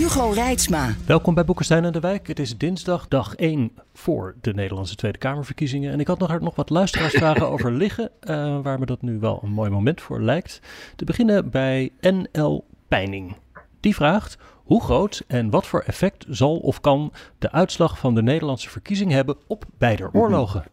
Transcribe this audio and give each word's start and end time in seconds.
Hugo 0.00 0.30
Reitsma. 0.30 0.94
Welkom 1.06 1.34
bij 1.34 1.44
Boekenstein 1.44 1.84
en 1.84 1.92
de 1.92 2.00
Wijk. 2.00 2.26
Het 2.26 2.38
is 2.38 2.58
dinsdag, 2.58 3.08
dag 3.08 3.34
1 3.34 3.72
voor 3.92 4.34
de 4.40 4.54
Nederlandse 4.54 4.94
Tweede 4.94 5.18
Kamerverkiezingen. 5.18 5.92
En 5.92 6.00
ik 6.00 6.06
had 6.06 6.18
nog, 6.18 6.40
nog 6.40 6.54
wat 6.54 6.70
luisteraarsvragen 6.70 7.48
over 7.52 7.72
liggen, 7.72 8.10
uh, 8.20 8.60
waar 8.62 8.78
me 8.78 8.86
dat 8.86 9.02
nu 9.02 9.18
wel 9.18 9.40
een 9.42 9.50
mooi 9.50 9.70
moment 9.70 10.00
voor 10.00 10.20
lijkt. 10.20 10.60
Te 10.96 11.04
beginnen 11.04 11.50
bij 11.50 11.92
NL 12.00 12.64
Peining. 12.88 13.36
Die 13.80 13.94
vraagt, 13.94 14.38
hoe 14.54 14.82
groot 14.82 15.24
en 15.26 15.50
wat 15.50 15.66
voor 15.66 15.80
effect 15.80 16.26
zal 16.28 16.56
of 16.56 16.80
kan 16.80 17.12
de 17.38 17.52
uitslag 17.52 17.98
van 17.98 18.14
de 18.14 18.22
Nederlandse 18.22 18.70
verkiezing 18.70 19.10
hebben 19.10 19.36
op 19.46 19.64
beide 19.78 20.08
oorlogen? 20.12 20.64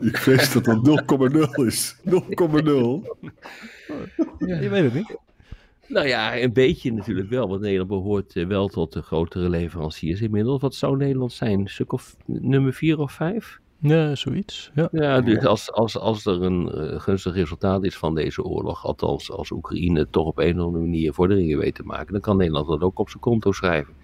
Ik 0.00 0.16
vrees 0.16 0.52
dat 0.52 0.64
dat 0.64 1.04
0,0 1.30 1.66
is. 1.66 1.96
0,0. 2.04 2.10
Ja, 4.38 4.60
je 4.60 4.68
weet 4.68 4.84
het 4.84 4.94
niet. 4.94 5.16
Nou 5.88 6.06
ja, 6.06 6.40
een 6.40 6.52
beetje 6.52 6.92
natuurlijk 6.92 7.28
wel. 7.28 7.48
Want 7.48 7.60
Nederland 7.60 7.88
behoort 7.88 8.36
eh, 8.36 8.46
wel 8.46 8.68
tot 8.68 8.92
de 8.92 9.02
grotere 9.02 9.48
leveranciers 9.48 10.20
inmiddels. 10.20 10.60
Wat 10.60 10.74
zou 10.74 10.96
Nederland 10.96 11.32
zijn? 11.32 11.68
Stuk 11.68 11.92
of 11.92 12.16
nummer 12.26 12.72
vier 12.72 12.98
of 12.98 13.12
vijf? 13.12 13.60
Ja, 13.80 14.14
zoiets. 14.14 14.70
Ja, 14.74 14.88
ja 14.92 15.20
dus 15.20 15.44
als, 15.44 15.72
als, 15.72 15.98
als 15.98 16.26
er 16.26 16.42
een 16.42 16.72
uh, 16.74 17.00
gunstig 17.00 17.34
resultaat 17.34 17.84
is 17.84 17.96
van 17.96 18.14
deze 18.14 18.42
oorlog, 18.42 18.84
althans 18.84 19.30
als 19.30 19.50
Oekraïne 19.50 20.06
toch 20.10 20.26
op 20.26 20.38
een 20.38 20.60
of 20.60 20.66
andere 20.66 20.84
manier 20.84 21.12
vorderingen 21.12 21.58
weet 21.58 21.74
te 21.74 21.82
maken, 21.82 22.12
dan 22.12 22.20
kan 22.20 22.36
Nederland 22.36 22.68
dat 22.68 22.80
ook 22.80 22.98
op 22.98 23.08
zijn 23.08 23.22
konto 23.22 23.52
schrijven. 23.52 23.94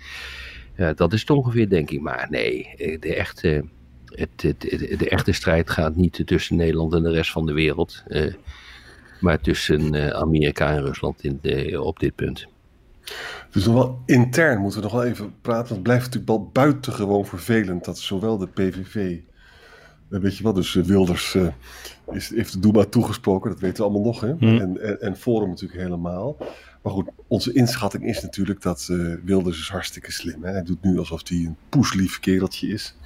Dat 0.94 1.12
is 1.12 1.20
het 1.20 1.30
ongeveer, 1.30 1.68
denk 1.68 1.90
ik. 1.90 2.00
Maar 2.00 2.26
nee, 2.30 2.68
eh, 2.76 3.00
de 3.00 3.14
echte, 3.14 3.64
het, 4.04 4.42
het, 4.42 4.60
de 4.98 5.08
echte 5.08 5.32
strijd 5.32 5.70
gaat 5.70 5.96
niet 5.96 6.22
tussen 6.24 6.56
Nederland 6.56 6.94
en 6.94 7.02
de 7.02 7.10
rest 7.10 7.30
van 7.30 7.46
de 7.46 7.52
wereld. 7.52 8.02
Uh, 8.08 8.32
maar 9.24 9.40
tussen 9.40 9.94
uh, 9.94 10.08
Amerika 10.08 10.70
en 10.70 10.84
Rusland 10.84 11.24
in 11.24 11.38
de, 11.42 11.82
op 11.82 11.98
dit 11.98 12.14
punt. 12.14 12.46
Dus 13.50 13.64
nog 13.64 13.74
wel 13.74 13.98
intern 14.06 14.60
moeten 14.60 14.78
we 14.78 14.84
nog 14.84 14.94
wel 14.94 15.04
even 15.04 15.34
praten. 15.40 15.62
Want 15.62 15.68
het 15.68 15.82
blijft 15.82 16.04
natuurlijk 16.04 16.30
wel 16.30 16.50
buitengewoon 16.52 17.26
vervelend 17.26 17.84
dat 17.84 17.98
zowel 17.98 18.38
de 18.38 18.46
PVV. 18.46 19.18
Weet 20.08 20.36
je 20.36 20.42
wel, 20.42 20.52
dus 20.52 20.74
Wilders 20.74 21.34
uh, 21.34 21.46
is, 22.12 22.28
heeft 22.28 22.52
de 22.52 22.58
Doema 22.58 22.84
toegesproken, 22.84 23.50
dat 23.50 23.60
weten 23.60 23.76
we 23.76 23.82
allemaal 23.82 24.12
nog. 24.12 24.20
Hè? 24.20 24.34
Hmm. 24.38 24.60
En, 24.60 24.82
en, 24.82 25.00
en 25.00 25.16
Forum 25.16 25.48
natuurlijk 25.48 25.80
helemaal. 25.80 26.36
Maar 26.82 26.92
goed, 26.92 27.08
onze 27.26 27.52
inschatting 27.52 28.04
is 28.04 28.22
natuurlijk 28.22 28.62
dat 28.62 28.88
uh, 28.90 29.14
Wilders 29.24 29.58
is 29.58 29.68
hartstikke 29.68 30.12
slim. 30.12 30.44
Hè? 30.44 30.50
Hij 30.50 30.62
doet 30.62 30.82
nu 30.82 30.98
alsof 30.98 31.28
hij 31.28 31.38
een 31.38 31.56
poeslief 31.68 32.20
kereltje 32.20 32.68
is. 32.68 32.96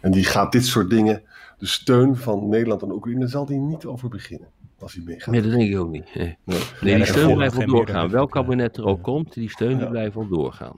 En 0.00 0.10
die 0.10 0.24
gaat 0.24 0.52
dit 0.52 0.66
soort 0.66 0.90
dingen, 0.90 1.22
de 1.58 1.66
steun 1.66 2.16
van 2.16 2.48
Nederland 2.48 2.82
en 2.82 2.92
Oekraïne, 2.92 3.26
zal 3.26 3.46
hij 3.46 3.56
niet 3.56 3.84
over 3.84 4.08
beginnen 4.08 4.48
als 4.82 4.94
hij 4.94 5.02
meegaat. 5.04 5.34
Nee, 5.34 5.42
dat 5.42 5.50
denk 5.50 5.70
ik 5.70 5.78
ook 5.78 5.90
niet. 5.90 6.14
Nee, 6.14 6.36
nee. 6.44 6.60
nee 6.80 6.96
die 6.96 7.04
steun 7.04 7.34
blijft 7.34 7.56
wel 7.56 7.66
doorgaan. 7.66 8.10
Welk 8.10 8.30
kabinet 8.30 8.76
er 8.76 8.84
ook 8.84 9.02
komt, 9.02 9.34
die 9.34 9.50
steun 9.50 9.78
die 9.78 9.88
blijft 9.88 10.14
wel 10.14 10.28
doorgaan. 10.28 10.76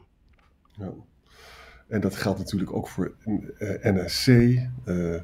Ja. 0.78 0.92
En 1.89 2.00
dat 2.00 2.17
geldt 2.17 2.39
natuurlijk 2.39 2.73
ook 2.73 2.89
voor 2.89 3.14
uh, 3.27 3.70
NSC, 3.83 4.27
uh, 4.27 5.20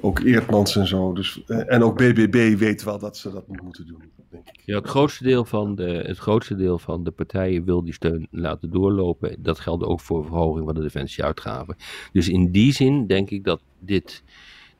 ook 0.00 0.18
Eertmans 0.18 0.76
en 0.76 0.86
zo. 0.86 1.12
Dus, 1.12 1.42
uh, 1.46 1.72
en 1.72 1.82
ook 1.82 1.96
BBB 1.96 2.58
weet 2.58 2.84
wel 2.84 2.98
dat 2.98 3.16
ze 3.16 3.30
dat 3.30 3.48
niet 3.48 3.62
moeten 3.62 3.86
doen, 3.86 4.02
denk 4.30 4.48
ik. 4.48 4.60
Ja, 4.64 4.76
het 4.76 4.88
grootste, 4.88 5.24
deel 5.24 5.44
van 5.44 5.74
de, 5.74 6.02
het 6.06 6.18
grootste 6.18 6.56
deel 6.56 6.78
van 6.78 7.04
de 7.04 7.10
partijen 7.10 7.64
wil 7.64 7.84
die 7.84 7.92
steun 7.92 8.28
laten 8.30 8.70
doorlopen. 8.70 9.42
Dat 9.42 9.60
geldt 9.60 9.84
ook 9.84 10.00
voor 10.00 10.24
verhoging 10.24 10.64
van 10.64 10.74
de 10.74 10.80
defensieuitgaven. 10.80 11.76
Dus 12.12 12.28
in 12.28 12.50
die 12.50 12.72
zin 12.72 13.06
denk 13.06 13.30
ik 13.30 13.44
dat 13.44 13.62
dit 13.78 14.22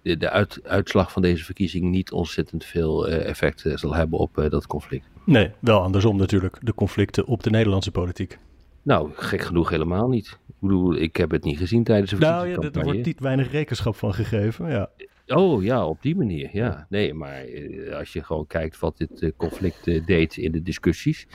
de, 0.02 0.16
de 0.16 0.30
uit, 0.30 0.60
uitslag 0.64 1.12
van 1.12 1.22
deze 1.22 1.44
verkiezing 1.44 1.84
niet 1.84 2.12
ontzettend 2.12 2.64
veel 2.64 3.08
uh, 3.08 3.26
effect 3.28 3.64
uh, 3.64 3.76
zal 3.76 3.94
hebben 3.94 4.18
op 4.18 4.38
uh, 4.38 4.50
dat 4.50 4.66
conflict. 4.66 5.08
Nee, 5.24 5.50
wel 5.58 5.80
andersom 5.80 6.16
natuurlijk, 6.16 6.58
de 6.60 6.74
conflicten 6.74 7.26
op 7.26 7.42
de 7.42 7.50
Nederlandse 7.50 7.90
politiek. 7.90 8.38
Nou, 8.82 9.10
gek 9.14 9.42
genoeg 9.42 9.68
helemaal 9.68 10.08
niet. 10.08 10.38
Ik 10.46 10.54
bedoel, 10.58 10.96
ik 10.96 11.16
heb 11.16 11.30
het 11.30 11.44
niet 11.44 11.58
gezien 11.58 11.84
tijdens 11.84 12.10
de 12.10 12.16
verkiezingscampagne. 12.16 12.62
Nou 12.62 12.74
ja, 12.74 12.80
er 12.80 12.84
wordt 12.92 13.06
niet 13.06 13.20
weinig 13.20 13.50
rekenschap 13.50 13.96
van 13.96 14.14
gegeven, 14.14 14.70
ja. 14.70 14.90
Oh 15.26 15.62
ja, 15.62 15.86
op 15.86 16.02
die 16.02 16.16
manier, 16.16 16.48
ja. 16.52 16.86
Nee, 16.88 17.14
maar 17.14 17.44
als 17.92 18.12
je 18.12 18.22
gewoon 18.22 18.46
kijkt 18.46 18.78
wat 18.78 18.96
dit 18.96 19.32
conflict 19.36 20.06
deed 20.06 20.36
in 20.36 20.52
de 20.52 20.62
discussies 20.62 21.26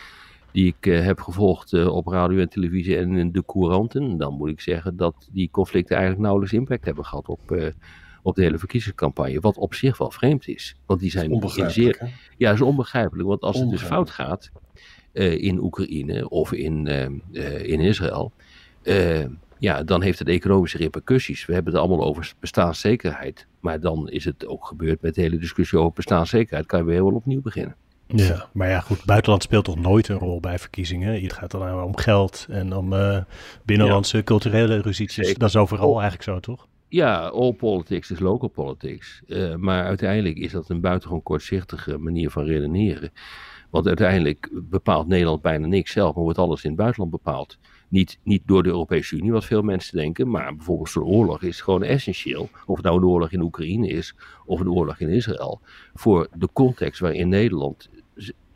die 0.51 0.75
ik 0.77 0.93
heb 0.93 1.19
gevolgd 1.19 1.87
op 1.87 2.07
radio 2.07 2.39
en 2.39 2.49
televisie 2.49 2.97
en 2.97 3.15
in 3.15 3.31
de 3.31 3.45
couranten, 3.45 4.17
dan 4.17 4.33
moet 4.33 4.49
ik 4.49 4.61
zeggen 4.61 4.97
dat 4.97 5.29
die 5.31 5.49
conflicten 5.51 5.95
eigenlijk 5.95 6.25
nauwelijks 6.25 6.57
impact 6.57 6.85
hebben 6.85 7.05
gehad 7.05 7.27
op, 7.27 7.71
op 8.23 8.35
de 8.35 8.41
hele 8.41 8.57
verkiezingscampagne. 8.57 9.39
Wat 9.39 9.57
op 9.57 9.73
zich 9.73 9.97
wel 9.97 10.11
vreemd 10.11 10.47
is. 10.47 10.75
Want 10.85 10.99
die 10.99 11.11
zijn 11.11 11.31
in 11.31 11.71
zeer. 11.71 11.97
Ja, 12.37 12.47
dat 12.47 12.53
is 12.53 12.61
onbegrijpelijk. 12.61 13.27
Want 13.27 13.41
als 13.41 13.59
het 13.59 13.69
dus 13.69 13.81
fout 13.81 14.09
gaat 14.09 14.51
uh, 15.13 15.43
in 15.43 15.59
Oekraïne 15.59 16.29
of 16.29 16.53
in, 16.53 16.85
uh, 16.85 17.05
uh, 17.31 17.63
in 17.63 17.79
Israël. 17.79 18.31
ja, 19.59 19.83
dan 19.83 20.01
heeft 20.01 20.19
het 20.19 20.27
economische 20.27 20.77
repercussies. 20.77 21.45
We 21.45 21.53
hebben 21.53 21.73
het 21.73 21.81
allemaal 21.81 22.05
over 22.05 22.33
bestaanszekerheid. 22.39 23.47
Maar 23.59 23.79
dan 23.79 24.09
is 24.09 24.25
het 24.25 24.47
ook 24.47 24.65
gebeurd 24.65 25.01
met 25.01 25.15
de 25.15 25.21
hele 25.21 25.37
discussie 25.37 25.79
over 25.79 25.93
bestaanszekerheid. 25.93 26.65
Kan 26.65 26.79
je 26.79 26.85
weer 26.85 26.95
helemaal 26.95 27.17
opnieuw 27.17 27.41
beginnen. 27.41 27.75
Ja, 28.07 28.47
maar 28.51 28.69
ja, 28.69 28.79
goed, 28.79 29.05
buitenland 29.05 29.43
speelt 29.43 29.65
toch 29.65 29.79
nooit 29.79 30.07
een 30.07 30.17
rol 30.17 30.39
bij 30.39 30.59
verkiezingen. 30.59 31.21
Het 31.21 31.33
gaat 31.33 31.51
dan 31.51 31.83
om 31.83 31.97
geld 31.97 32.45
en 32.49 32.75
om 32.75 32.93
binnenlandse 33.65 34.17
ja. 34.17 34.23
culturele 34.23 34.81
ruzietjes. 34.81 35.33
Dat 35.33 35.49
is 35.49 35.55
overal 35.55 35.91
eigenlijk 35.93 36.23
zo, 36.23 36.39
toch? 36.39 36.67
Ja, 36.93 37.27
all 37.27 37.53
politics 37.53 38.11
is 38.11 38.19
local 38.19 38.49
politics. 38.49 39.21
Uh, 39.27 39.55
maar 39.55 39.85
uiteindelijk 39.85 40.37
is 40.37 40.51
dat 40.51 40.69
een 40.69 40.81
buitengewoon 40.81 41.23
kortzichtige 41.23 41.97
manier 41.97 42.29
van 42.29 42.43
redeneren. 42.43 43.11
Want 43.69 43.87
uiteindelijk 43.87 44.49
bepaalt 44.51 45.07
Nederland 45.07 45.41
bijna 45.41 45.67
niks 45.67 45.91
zelf, 45.91 46.15
maar 46.15 46.23
wordt 46.23 46.37
alles 46.37 46.63
in 46.63 46.69
het 46.69 46.79
buitenland 46.79 47.11
bepaald. 47.11 47.57
Niet, 47.89 48.19
niet 48.23 48.41
door 48.45 48.63
de 48.63 48.69
Europese 48.69 49.15
Unie, 49.15 49.31
wat 49.31 49.45
veel 49.45 49.61
mensen 49.61 49.97
denken, 49.97 50.29
maar 50.29 50.55
bijvoorbeeld 50.55 50.89
zo'n 50.89 51.03
oorlog 51.03 51.41
is 51.41 51.61
gewoon 51.61 51.83
essentieel. 51.83 52.49
Of 52.65 52.75
het 52.75 52.85
nou 52.85 52.97
een 52.97 53.07
oorlog 53.07 53.31
in 53.31 53.41
Oekraïne 53.41 53.87
is, 53.87 54.15
of 54.45 54.59
een 54.59 54.71
oorlog 54.71 54.99
in 54.99 55.09
Israël. 55.09 55.61
Voor 55.93 56.27
de 56.33 56.49
context 56.53 56.99
waarin 56.99 57.29
Nederland 57.29 57.89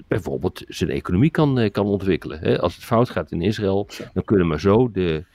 bijvoorbeeld 0.07 0.63
zijn 0.67 0.89
economie 0.89 1.31
kan, 1.31 1.69
kan 1.71 1.85
ontwikkelen. 1.85 2.59
Als 2.59 2.75
het 2.75 2.83
fout 2.83 3.09
gaat 3.09 3.31
in 3.31 3.41
Israël, 3.41 3.87
dan 4.13 4.23
kunnen 4.23 4.49
we 4.49 4.59
zo 4.59 4.91
de, 4.91 5.25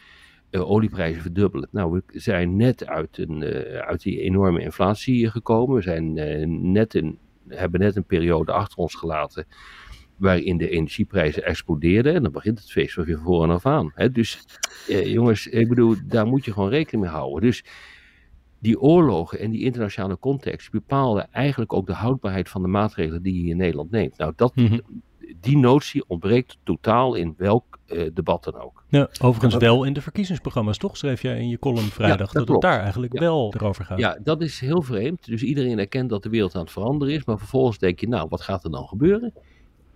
olieprijzen 0.53 1.23
verdubbelen. 1.23 1.69
Nou, 1.71 1.93
we 1.93 2.21
zijn 2.21 2.57
net 2.57 2.87
uit, 2.87 3.19
een, 3.19 3.43
uh, 3.43 3.79
uit 3.79 4.03
die 4.03 4.21
enorme 4.21 4.63
inflatie 4.63 5.31
gekomen. 5.31 5.77
We 5.77 5.83
zijn, 5.83 6.17
uh, 6.17 6.47
net 6.47 6.95
in, 6.95 7.19
hebben 7.49 7.81
net 7.81 7.97
een 7.97 8.05
periode 8.05 8.53
achter 8.53 8.79
ons 8.79 8.95
gelaten 8.95 9.47
waarin 10.17 10.57
de 10.57 10.69
energieprijzen 10.69 11.45
explodeerden. 11.45 12.15
En 12.15 12.23
dan 12.23 12.33
begint 12.33 12.59
het 12.59 12.71
feest 12.71 12.95
weer 12.95 13.17
van 13.17 13.25
voren 13.25 13.51
af 13.51 13.67
aan. 13.67 13.93
Hè? 13.95 14.11
Dus 14.11 14.45
jongens, 15.05 15.47
ik 15.47 15.69
bedoel, 15.69 15.97
daar 16.07 16.27
moet 16.27 16.45
je 16.45 16.53
gewoon 16.53 16.69
rekening 16.69 17.03
mee 17.05 17.15
houden. 17.15 17.41
Dus 17.41 17.65
die 18.59 18.81
oorlogen 18.81 19.39
en 19.39 19.51
die 19.51 19.65
internationale 19.65 20.19
context 20.19 20.71
bepalen 20.71 21.33
eigenlijk 21.33 21.73
ook 21.73 21.87
de 21.87 21.93
houdbaarheid 21.93 22.49
van 22.49 22.63
de 22.63 22.69
maatregelen 22.69 23.23
die 23.23 23.45
je 23.45 23.51
in 23.51 23.57
Nederland 23.57 23.91
neemt. 23.91 24.19
Nou, 24.19 24.33
dat, 24.37 24.53
-hmm. 24.55 24.81
Die 25.43 25.59
notie 25.59 26.05
ontbreekt 26.07 26.57
totaal 26.63 27.15
in 27.15 27.35
welk 27.37 27.79
uh, 27.87 28.11
debat 28.15 28.45
dan 28.45 28.61
ook. 28.61 28.85
Ja, 28.89 29.09
overigens 29.21 29.57
wel 29.57 29.85
in 29.85 29.93
de 29.93 30.01
verkiezingsprogramma's, 30.01 30.79
toch? 30.79 30.97
Schreef 30.97 31.23
jij 31.23 31.39
in 31.39 31.49
je 31.49 31.59
column 31.59 31.89
vrijdag 31.89 32.33
ja, 32.33 32.39
dat, 32.39 32.47
dat 32.47 32.49
het 32.49 32.61
daar 32.61 32.81
eigenlijk 32.81 33.13
ja. 33.13 33.21
wel 33.21 33.55
erover 33.57 33.85
gaat. 33.85 33.99
Ja, 33.99 34.19
dat 34.23 34.43
is 34.43 34.61
heel 34.61 34.83
vreemd. 34.83 35.27
Dus 35.27 35.43
iedereen 35.43 35.79
erkent 35.79 36.11
dat 36.11 36.23
de 36.23 36.29
wereld 36.29 36.55
aan 36.55 36.61
het 36.61 36.71
veranderen 36.71 37.15
is, 37.15 37.25
maar 37.25 37.39
vervolgens 37.39 37.79
denk 37.79 38.01
je, 38.01 38.09
nou, 38.09 38.27
wat 38.29 38.41
gaat 38.41 38.65
er 38.65 38.71
dan 38.71 38.87
gebeuren? 38.87 39.33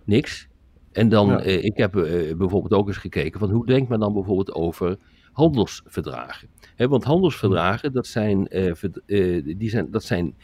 Niks. 0.04 0.48
En 0.93 1.08
dan, 1.08 1.28
ja. 1.28 1.44
uh, 1.44 1.64
ik 1.64 1.76
heb 1.76 1.96
uh, 1.96 2.37
bijvoorbeeld 2.37 2.72
ook 2.72 2.87
eens 2.87 2.96
gekeken 2.96 3.40
van 3.40 3.50
hoe 3.50 3.66
denkt 3.66 3.88
men 3.88 4.00
dan 4.00 4.12
bijvoorbeeld 4.12 4.54
over 4.54 4.96
handelsverdragen? 5.32 6.49
He, 6.76 6.88
want 6.88 7.04
handelsverdragen, 7.04 7.92
dat 7.92 8.06
zijn, 8.06 8.44
die 9.56 9.70
zijn, 9.70 9.90
dat 9.90 10.04
zijn 10.04 10.34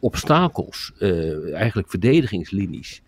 obstakels, 0.00 0.92
eigenlijk 1.52 1.90
verdedigingslinies 1.90 3.02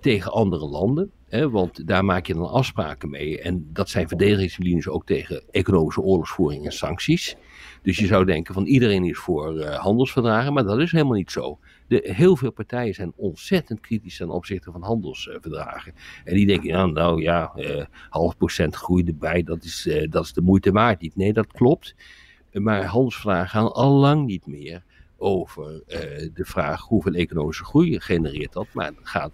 tegen 0.00 0.32
andere 0.32 0.66
landen. 0.66 1.10
Hè, 1.28 1.50
want 1.50 1.86
daar 1.86 2.04
maak 2.04 2.26
je 2.26 2.34
dan 2.34 2.50
afspraken 2.50 3.10
mee. 3.10 3.40
En 3.40 3.68
dat 3.72 3.88
zijn 3.88 4.08
verdedigingslinies 4.08 4.88
ook 4.88 5.06
tegen 5.06 5.42
economische 5.50 6.00
oorlogsvoering 6.00 6.64
en 6.64 6.72
sancties. 6.72 7.36
Dus 7.82 7.98
je 7.98 8.06
zou 8.06 8.24
denken 8.24 8.54
van 8.54 8.64
iedereen 8.64 9.04
is 9.04 9.18
voor 9.18 9.56
uh, 9.56 9.74
handelsverdragen, 9.74 10.52
maar 10.52 10.64
dat 10.64 10.78
is 10.78 10.92
helemaal 10.92 11.16
niet 11.16 11.30
zo. 11.30 11.58
De, 11.86 12.10
heel 12.12 12.36
veel 12.36 12.50
partijen 12.50 12.94
zijn 12.94 13.12
ontzettend 13.16 13.80
kritisch 13.80 14.16
ten 14.16 14.30
opzichte 14.30 14.72
van 14.72 14.82
handelsverdragen. 14.82 15.94
En 16.24 16.34
die 16.34 16.46
denken, 16.46 16.70
nou, 16.70 16.92
nou 16.92 17.22
ja, 17.22 17.52
eh, 17.54 17.84
half 18.08 18.36
procent 18.36 18.74
groei 18.74 19.04
erbij, 19.04 19.42
dat 19.42 19.64
is, 19.64 19.86
eh, 19.86 20.10
dat 20.10 20.24
is 20.24 20.32
de 20.32 20.40
moeite 20.40 20.72
waard 20.72 21.00
niet. 21.00 21.16
Nee, 21.16 21.32
dat 21.32 21.52
klopt. 21.52 21.94
Maar 22.52 22.84
handelsverdragen 22.84 23.48
gaan 23.48 23.72
al 23.72 23.92
lang 23.92 24.26
niet 24.26 24.46
meer 24.46 24.82
over 25.16 25.82
eh, 25.86 26.00
de 26.34 26.44
vraag 26.44 26.82
hoeveel 26.82 27.14
economische 27.14 27.64
groei 27.64 28.00
genereert 28.00 28.52
dat. 28.52 28.66
Maar 28.72 28.86
het 28.86 29.08
gaat, 29.08 29.32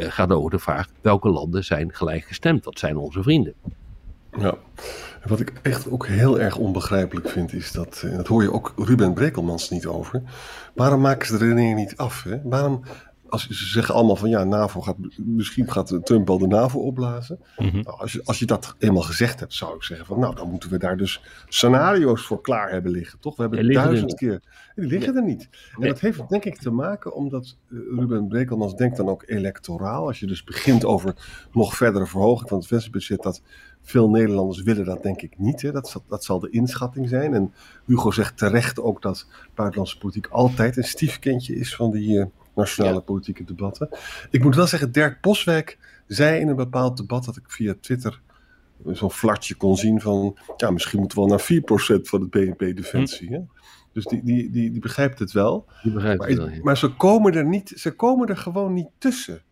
eh, 0.00 0.10
gaat 0.10 0.30
over 0.30 0.50
de 0.50 0.58
vraag 0.58 0.88
welke 1.00 1.28
landen 1.28 1.64
zijn 1.64 1.94
gelijkgestemd. 1.94 2.64
Wat 2.64 2.78
zijn 2.78 2.96
onze 2.96 3.22
vrienden? 3.22 3.54
Ja, 4.38 4.54
wat 5.24 5.40
ik 5.40 5.52
echt 5.62 5.90
ook 5.90 6.06
heel 6.06 6.40
erg 6.40 6.56
onbegrijpelijk 6.56 7.28
vind 7.28 7.52
is 7.52 7.72
dat, 7.72 8.02
en 8.04 8.16
dat 8.16 8.26
hoor 8.26 8.42
je 8.42 8.52
ook 8.52 8.72
Ruben 8.76 9.14
Brekelmans 9.14 9.70
niet 9.70 9.86
over, 9.86 10.22
waarom 10.74 11.00
maken 11.00 11.26
ze 11.26 11.38
de 11.38 11.44
redenering 11.44 11.78
niet 11.78 11.96
af? 11.96 12.22
Hè? 12.22 12.40
Waarom, 12.42 12.82
als 13.32 13.48
ze 13.48 13.66
zeggen 13.66 13.94
allemaal 13.94 14.16
van 14.16 14.28
ja, 14.28 14.44
NAVO 14.44 14.80
gaat, 14.80 14.96
misschien 15.16 15.70
gaat 15.70 15.98
Trump 16.02 16.26
wel 16.28 16.38
de 16.38 16.46
NAVO 16.46 16.80
opblazen. 16.80 17.38
Mhm. 17.56 17.80
Nou, 17.80 17.98
als, 17.98 18.12
je, 18.12 18.20
als 18.24 18.38
je 18.38 18.46
dat 18.46 18.74
eenmaal 18.78 19.02
gezegd 19.02 19.40
hebt, 19.40 19.54
zou 19.54 19.74
ik 19.74 19.82
zeggen 19.82 20.06
van 20.06 20.18
nou, 20.18 20.34
dan 20.34 20.50
moeten 20.50 20.70
we 20.70 20.78
daar 20.78 20.96
dus 20.96 21.22
scenario's 21.48 22.26
voor 22.26 22.40
klaar 22.40 22.70
hebben 22.70 22.90
liggen, 22.90 23.18
toch? 23.18 23.36
We 23.36 23.42
hebben 23.42 23.60
er 23.60 23.72
duizend 23.72 24.14
keer, 24.14 24.42
die 24.74 24.86
liggen 24.86 25.16
er 25.16 25.22
niet. 25.24 25.42
En 25.42 25.80
Nee. 25.80 25.88
dat 25.88 26.00
heeft 26.00 26.28
denk 26.28 26.44
ik 26.44 26.58
te 26.58 26.70
maken 26.70 27.14
omdat 27.14 27.56
eh, 27.70 27.78
Ruben 27.96 28.28
Brekelmans 28.28 28.74
denkt 28.74 28.96
dan 28.96 29.08
ook 29.08 29.22
electoraal. 29.26 30.06
Als 30.06 30.20
je 30.20 30.26
dus 30.26 30.44
begint 30.44 30.84
over 30.84 31.14
nog 31.52 31.76
verdere 31.76 32.06
verhoging 32.06 32.48
van 32.48 32.58
het 32.58 32.68
defensiebudget, 32.68 33.22
dat 33.22 33.42
veel 33.82 34.10
Nederlanders 34.10 34.62
willen 34.62 34.84
dat 34.84 35.02
denk 35.02 35.22
ik 35.22 35.38
niet. 35.38 35.62
Hè. 35.62 35.72
Dat, 35.72 35.88
zal, 35.88 36.04
dat 36.08 36.24
zal 36.24 36.38
de 36.38 36.50
inschatting 36.50 37.08
zijn. 37.08 37.34
En 37.34 37.52
Hugo 37.86 38.10
zegt 38.10 38.38
terecht 38.38 38.80
ook 38.80 39.02
dat 39.02 39.26
buitenlandse 39.54 39.98
politiek 39.98 40.26
altijd 40.26 40.76
een 40.76 40.84
stiefkindje 40.84 41.54
is 41.54 41.76
van 41.76 41.90
die 41.90 42.20
eh, 42.20 42.26
nationale 42.54 42.94
Ja. 42.94 43.00
politieke 43.00 43.44
debatten. 43.44 43.88
Ik 44.30 44.42
moet 44.42 44.54
wel 44.56 44.66
zeggen, 44.66 44.92
Dirk 44.92 45.20
Boswijk 45.20 45.78
zei 46.06 46.40
in 46.40 46.48
een 46.48 46.56
bepaald 46.56 46.96
debat 46.96 47.24
dat 47.24 47.36
ik 47.36 47.44
via 47.50 47.74
Twitter 47.80 48.20
zo'n 48.86 49.10
flartje 49.10 49.54
kon 49.54 49.76
zien 49.76 50.00
van, 50.00 50.36
ja, 50.56 50.70
misschien 50.70 50.98
moeten 50.98 51.18
we 51.18 51.24
wel 51.26 51.36
naar 51.36 51.46
4% 51.98 52.08
van 52.08 52.20
het 52.20 52.30
BNP 52.30 52.58
defensie. 52.76 53.28
Hè? 53.32 53.40
Dus 53.92 54.04
die, 54.04 54.24
die, 54.24 54.50
die, 54.50 54.70
die 54.70 54.80
begrijpt 54.80 55.18
het 55.18 55.32
wel. 55.32 55.66
Die 55.82 55.92
begrijpt 55.92 56.18
Maar, 56.20 56.28
het 56.28 56.38
wel. 56.38 56.48
ja. 56.48 56.58
maar 56.62 56.76
ze, 56.76 56.94
komen 56.96 57.32
er 57.34 57.44
niet, 57.46 57.72
ze 57.76 57.90
komen 57.94 58.28
er 58.28 58.36
gewoon 58.36 58.72
niet 58.72 58.88
tussen. 58.98 59.42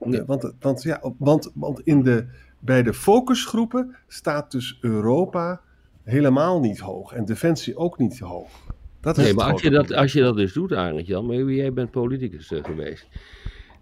Nee. 0.00 0.24
Want, 0.24 0.52
want, 0.60 0.82
ja, 0.82 1.00
want, 1.18 1.50
want 1.54 1.80
in 1.80 2.02
de, 2.02 2.26
bij 2.58 2.82
de 2.82 2.94
focusgroepen 2.94 3.96
staat 4.08 4.50
dus 4.50 4.78
Europa 4.80 5.60
helemaal 6.04 6.60
niet 6.60 6.78
hoog. 6.78 7.12
En 7.12 7.24
Defensie 7.24 7.76
ook 7.76 7.98
niet 7.98 8.18
hoog. 8.18 8.48
Dat 9.06 9.16
Nee, 9.16 9.34
maar 9.34 9.52
als 9.52 9.62
je, 9.62 9.70
dat, 9.70 9.92
als 9.92 10.12
je 10.12 10.20
dat 10.20 10.36
dus 10.36 10.52
doet, 10.52 10.72
Arend 10.72 11.06
Jan, 11.06 11.26
maar 11.26 11.36
jij 11.36 11.72
bent 11.72 11.90
politicus 11.90 12.52
eh, 12.52 12.64
geweest, 12.64 13.08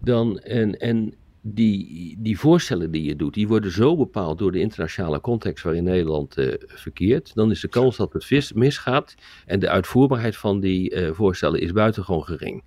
dan, 0.01 0.39
en, 0.39 0.79
en 0.79 1.13
die, 1.41 2.15
die 2.19 2.39
voorstellen 2.39 2.91
die 2.91 3.03
je 3.03 3.15
doet, 3.15 3.33
die 3.33 3.47
worden 3.47 3.71
zo 3.71 3.97
bepaald 3.97 4.37
door 4.37 4.51
de 4.51 4.59
internationale 4.59 5.21
context 5.21 5.63
waarin 5.63 5.83
Nederland 5.83 6.37
eh, 6.37 6.53
verkeert, 6.57 7.35
dan 7.35 7.51
is 7.51 7.59
de 7.59 7.67
kans 7.67 7.97
dat 7.97 8.13
het 8.13 8.25
vis, 8.25 8.53
misgaat 8.53 9.15
en 9.45 9.59
de 9.59 9.69
uitvoerbaarheid 9.69 10.37
van 10.37 10.59
die 10.59 10.89
eh, 10.89 11.11
voorstellen 11.13 11.61
is 11.61 11.71
buitengewoon 11.71 12.23
gering 12.23 12.63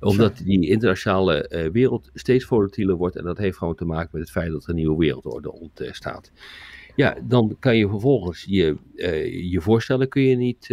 omdat 0.00 0.36
die 0.44 0.68
internationale 0.68 1.68
wereld 1.72 2.10
steeds 2.14 2.44
volatieler 2.44 2.96
wordt. 2.96 3.16
En 3.16 3.24
dat 3.24 3.38
heeft 3.38 3.58
gewoon 3.58 3.74
te 3.74 3.84
maken 3.84 4.08
met 4.12 4.22
het 4.22 4.30
feit 4.30 4.50
dat 4.52 4.62
er 4.62 4.68
een 4.68 4.74
nieuwe 4.74 4.96
wereldorde 4.96 5.52
ontstaat. 5.52 6.32
Ja, 6.96 7.16
dan 7.22 7.56
kan 7.58 7.76
je 7.76 7.88
vervolgens 7.88 8.44
je, 8.48 8.76
je 9.50 9.60
voorstellen 9.60 10.08
kun 10.08 10.22
je 10.22 10.36
niet, 10.36 10.68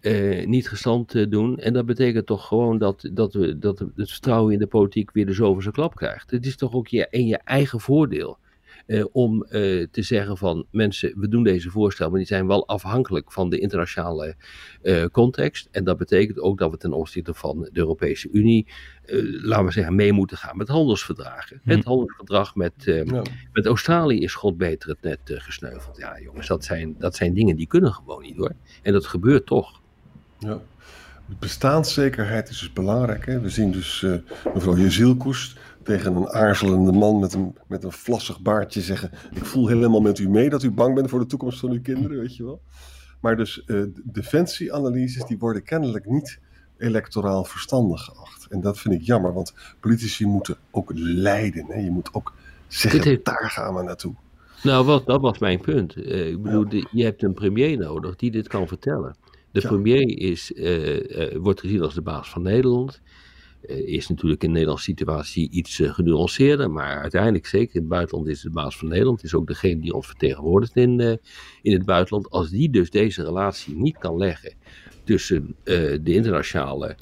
eh, 0.00 0.46
niet 0.46 0.68
gestand 0.68 1.14
eh, 1.14 1.26
doen. 1.30 1.58
En 1.58 1.72
dat 1.72 1.86
betekent 1.86 2.26
toch 2.26 2.46
gewoon 2.46 2.78
dat, 2.78 3.10
dat, 3.12 3.32
we, 3.34 3.58
dat 3.58 3.78
het 3.78 4.10
vertrouwen 4.10 4.52
in 4.52 4.58
de 4.58 4.66
politiek 4.66 5.10
weer 5.12 5.26
de 5.26 5.32
zoveelste 5.32 5.70
klap 5.70 5.94
krijgt. 5.94 6.30
Het 6.30 6.46
is 6.46 6.56
toch 6.56 6.72
ook 6.72 6.88
je, 6.88 7.06
in 7.10 7.26
je 7.26 7.38
eigen 7.44 7.80
voordeel. 7.80 8.38
eh, 8.86 9.04
om 9.12 9.42
eh, 9.44 9.86
te 9.90 10.02
zeggen 10.02 10.36
van 10.36 10.66
mensen, 10.70 11.12
we 11.16 11.28
doen 11.28 11.42
deze 11.42 11.70
voorstellen, 11.70 12.10
maar 12.12 12.20
die 12.20 12.28
zijn 12.28 12.46
wel 12.46 12.66
afhankelijk 12.68 13.32
van 13.32 13.50
de 13.50 13.58
internationale 13.58 14.34
eh, 14.82 15.04
context. 15.04 15.68
En 15.70 15.84
dat 15.84 15.96
betekent 15.96 16.38
ook 16.40 16.58
dat 16.58 16.70
we 16.70 16.76
ten 16.76 16.92
opzichte 16.92 17.34
van 17.34 17.60
de 17.60 17.70
Europese 17.72 18.28
Unie, 18.32 18.66
eh, 19.04 19.16
laten 19.22 19.64
we 19.64 19.72
zeggen, 19.72 19.94
mee 19.94 20.12
moeten 20.12 20.36
gaan 20.36 20.56
met 20.56 20.68
handelsverdragen. 20.68 21.60
Hm. 21.64 21.70
Het 21.70 21.84
handelsverdrag 21.84 22.54
met, 22.54 22.72
eh, 22.86 23.04
Ja. 23.04 23.22
met 23.52 23.66
Australië 23.66 24.20
is 24.20 24.34
god 24.34 24.56
beter 24.56 24.88
het 24.88 25.02
net 25.02 25.20
eh, 25.30 25.40
gesneuveld. 25.40 25.96
Ja 25.96 26.20
jongens, 26.20 26.46
dat 26.46 26.64
zijn, 26.64 26.94
dat 26.98 27.16
zijn 27.16 27.34
dingen 27.34 27.56
die 27.56 27.66
kunnen 27.66 27.92
gewoon 27.92 28.22
niet 28.22 28.36
hoor. 28.36 28.52
En 28.82 28.92
dat 28.92 29.06
gebeurt 29.06 29.46
toch. 29.46 29.79
Ja. 30.40 30.58
Bestaanszekerheid 31.38 32.48
is 32.48 32.58
dus 32.58 32.72
belangrijk. 32.72 33.26
Hè? 33.26 33.40
We 33.40 33.48
zien 33.48 33.70
dus 33.72 34.02
eh, 34.02 34.14
mevrouw 34.54 34.76
Jezielkoes 34.76 35.56
tegen 35.82 36.16
een 36.16 36.28
aarzelende 36.28 36.92
man 36.92 37.18
met 37.18 37.32
een, 37.34 37.56
met 37.66 37.84
een 37.84 37.92
vlassig 37.92 38.40
baardje 38.40 38.80
zeggen... 38.80 39.10
ik 39.34 39.44
voel 39.44 39.68
helemaal 39.68 40.00
met 40.00 40.18
u 40.18 40.28
mee 40.28 40.50
dat 40.50 40.62
u 40.62 40.70
bang 40.70 40.94
bent 40.94 41.10
voor 41.10 41.18
de 41.18 41.26
toekomst 41.26 41.58
van 41.60 41.70
uw 41.70 41.80
kinderen, 41.80 42.18
weet 42.18 42.36
je 42.36 42.44
wel. 42.44 42.60
Maar 43.20 43.36
dus 43.36 43.64
eh 43.64 43.82
defensieanalyses 44.04 45.24
die 45.24 45.38
worden 45.38 45.62
kennelijk 45.62 46.06
niet 46.06 46.38
electoraal 46.78 47.44
verstandig 47.44 48.00
geacht. 48.04 48.46
En 48.50 48.60
dat 48.60 48.78
vind 48.78 48.94
ik 48.94 49.00
jammer, 49.02 49.32
want 49.32 49.54
politici 49.80 50.26
moeten 50.26 50.56
ook 50.70 50.90
leiden. 50.94 51.64
Hè? 51.68 51.80
Je 51.80 51.90
moet 51.90 52.14
ook 52.14 52.32
zeggen, 52.68 53.02
heeft- 53.02 53.24
daar 53.24 53.50
gaan 53.50 53.74
we 53.74 53.82
naartoe. 53.82 54.14
Nou, 54.62 54.84
wat, 54.86 55.06
dat 55.06 55.20
was 55.20 55.38
mijn 55.38 55.60
punt. 55.60 55.94
Eh, 55.96 56.28
ik 56.28 56.42
bedoel, 56.42 56.68
de- 56.68 56.88
je 56.92 57.04
hebt 57.04 57.22
een 57.22 57.34
premier 57.34 57.78
nodig 57.78 58.16
die 58.16 58.30
dit 58.30 58.48
kan 58.48 58.68
vertellen. 58.68 59.16
De 59.52 59.60
Ja. 59.60 59.68
premier 59.68 60.18
is, 60.18 60.52
eh, 60.52 61.32
eh, 61.32 61.36
wordt 61.40 61.60
gezien 61.60 61.82
als 61.82 61.94
de 61.94 62.02
baas 62.02 62.30
van 62.30 62.42
Nederland. 62.42 63.00
Eh, 63.60 63.78
is 63.88 64.08
natuurlijk 64.08 64.40
in 64.42 64.48
de 64.48 64.52
Nederlandse 64.52 64.84
situatie 64.90 65.50
iets 65.50 65.80
genuanceerder, 65.84 66.70
maar 66.70 67.00
uiteindelijk 67.00 67.46
zeker 67.46 67.74
in 67.74 67.80
het 67.80 67.90
buitenland 67.90 68.28
is 68.28 68.40
de 68.40 68.50
baas 68.50 68.76
van 68.78 68.88
Nederland. 68.88 69.24
Is 69.24 69.34
ook 69.34 69.46
degene 69.46 69.80
die 69.80 69.92
ons 69.94 70.06
vertegenwoordigt 70.06 70.76
in, 70.76 71.00
in 71.62 71.72
het 71.72 71.84
buitenland. 71.84 72.30
Als 72.30 72.50
die 72.50 72.70
dus 72.70 72.90
deze 72.90 73.22
relatie 73.24 73.76
niet 73.76 73.98
kan 73.98 74.16
leggen 74.16 74.52
tussen 75.04 75.54
de 75.64 76.00
internationale 76.04 76.96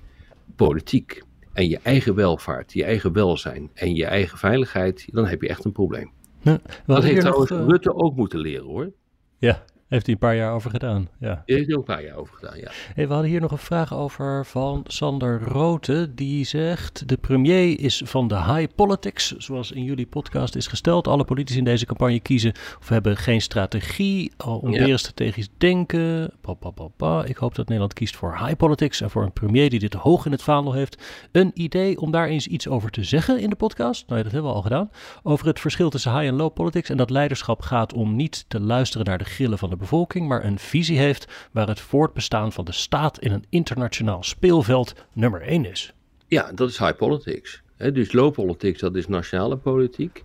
politiek 0.57 1.23
en 1.53 1.69
je 1.69 1.79
eigen 1.83 2.15
welvaart, 2.15 2.73
je 2.73 2.85
eigen 2.85 3.13
welzijn 3.13 3.71
en 3.75 3.95
je 3.95 4.05
eigen 4.05 4.39
veiligheid, 4.39 5.09
dan 5.13 5.27
heb 5.27 5.43
je 5.43 5.49
echt 5.49 5.65
een 5.65 5.73
probleem. 5.73 6.11
Ja, 6.43 6.61
Dat 6.87 7.03
heeft 7.03 7.21
trouwens 7.21 7.51
nog, 7.51 7.71
Rutte 7.71 7.95
ook 7.95 8.17
moeten 8.17 8.39
leren 8.39 8.67
hoor. 8.67 8.93
ja, 9.39 9.65
heeft 9.89 10.05
hij 10.07 10.15
een 10.15 10.21
paar 10.21 10.37
jaar 10.37 10.53
over 10.53 10.71
gedaan. 10.71 11.09
Ja. 11.19 11.43
Heeft 11.47 11.67
hij 11.67 11.77
ook 11.77 11.89
een 11.89 11.95
paar 11.95 12.05
jaar 12.05 12.17
over 12.17 12.35
gedaan, 12.35 12.59
ja. 12.59 12.71
Hey, 12.95 13.07
we 13.07 13.13
hadden 13.13 13.31
hier 13.31 13.41
nog 13.41 13.51
een 13.51 13.59
vraag 13.59 13.95
over 13.95 14.47
van 14.47 14.85
Sander 14.87 15.43
Rote. 15.43 16.11
Die 16.15 16.45
zegt: 16.45 17.09
De 17.09 17.17
premier 17.17 17.81
is 17.81 18.03
van 18.05 18.29
de 18.29 18.37
high 18.43 18.75
politics, 18.75 19.37
zoals 19.37 19.73
in 19.73 19.85
jullie 19.85 20.07
podcast 20.07 20.55
is 20.57 20.67
gesteld. 20.67 21.09
Alle 21.09 21.25
politici 21.25 21.59
in 21.59 21.65
deze 21.65 21.87
campagne 21.87 22.21
kiezen 22.21 22.53
of 22.81 22.89
hebben 22.89 23.17
geen 23.17 23.41
strategie, 23.41 24.33
ontberen 24.47 24.87
Ja. 24.89 24.97
strategisch 24.97 25.49
denken. 25.59 26.31
Pa, 26.41 26.55
pa, 26.55 26.71
pa, 26.71 26.89
pa. 26.97 27.25
Ik 27.25 27.37
hoop 27.37 27.55
dat 27.55 27.67
Nederland 27.67 27.93
kiest 27.95 28.17
voor 28.17 28.39
high 28.39 28.57
politics 28.57 29.01
en 29.01 29.11
voor 29.11 29.23
een 29.23 29.33
premier 29.33 29.71
die 29.71 29.79
dit 29.79 29.95
hoog 29.95 30.27
in 30.27 30.33
het 30.33 30.43
vaandel 30.43 30.73
heeft. 30.73 31.03
Een 31.33 31.51
idee 31.55 32.01
om 32.01 32.11
daar 32.11 32.27
eens 32.29 32.47
iets 32.47 32.69
over 32.69 32.91
te 32.91 33.05
zeggen 33.05 33.41
in 33.41 33.51
de 33.51 33.57
podcast. 33.57 34.05
Nou 34.07 34.17
ja, 34.19 34.23
dat 34.23 34.33
hebben 34.33 34.51
we 34.51 34.57
al 34.57 34.63
gedaan. 34.63 34.91
Over 35.23 35.47
het 35.47 35.61
verschil 35.61 35.91
tussen 35.91 36.13
high 36.13 36.27
en 36.27 36.35
low 36.35 36.53
politics. 36.53 36.91
En 36.91 36.97
dat 36.97 37.11
leiderschap 37.11 37.61
gaat 37.63 37.93
om 37.93 38.17
niet 38.17 38.45
te 38.49 38.61
luisteren 38.61 39.07
naar 39.07 39.19
de 39.19 39.25
grillen 39.25 39.59
van 39.59 39.71
de 39.71 39.77
bevolking, 39.79 40.29
maar 40.29 40.45
een 40.45 40.59
visie 40.59 40.99
heeft 40.99 41.49
waar 41.53 41.69
het 41.69 41.81
voortbestaan 41.81 42.53
van 42.53 42.65
de 42.65 42.73
staat 42.73 43.19
in 43.19 43.33
een 43.33 43.45
internationaal 43.49 44.23
speelveld 44.23 44.95
nummer 45.13 45.43
één 45.43 45.65
is. 45.65 45.93
Ja, 46.27 46.53
dat 46.53 46.69
is 46.69 46.79
high 46.79 46.97
politics. 46.97 47.63
Dus 47.77 48.13
low 48.13 48.33
politics, 48.33 48.81
dat 48.81 48.97
is 48.97 49.09
nationale 49.09 49.57
politiek. 49.57 50.25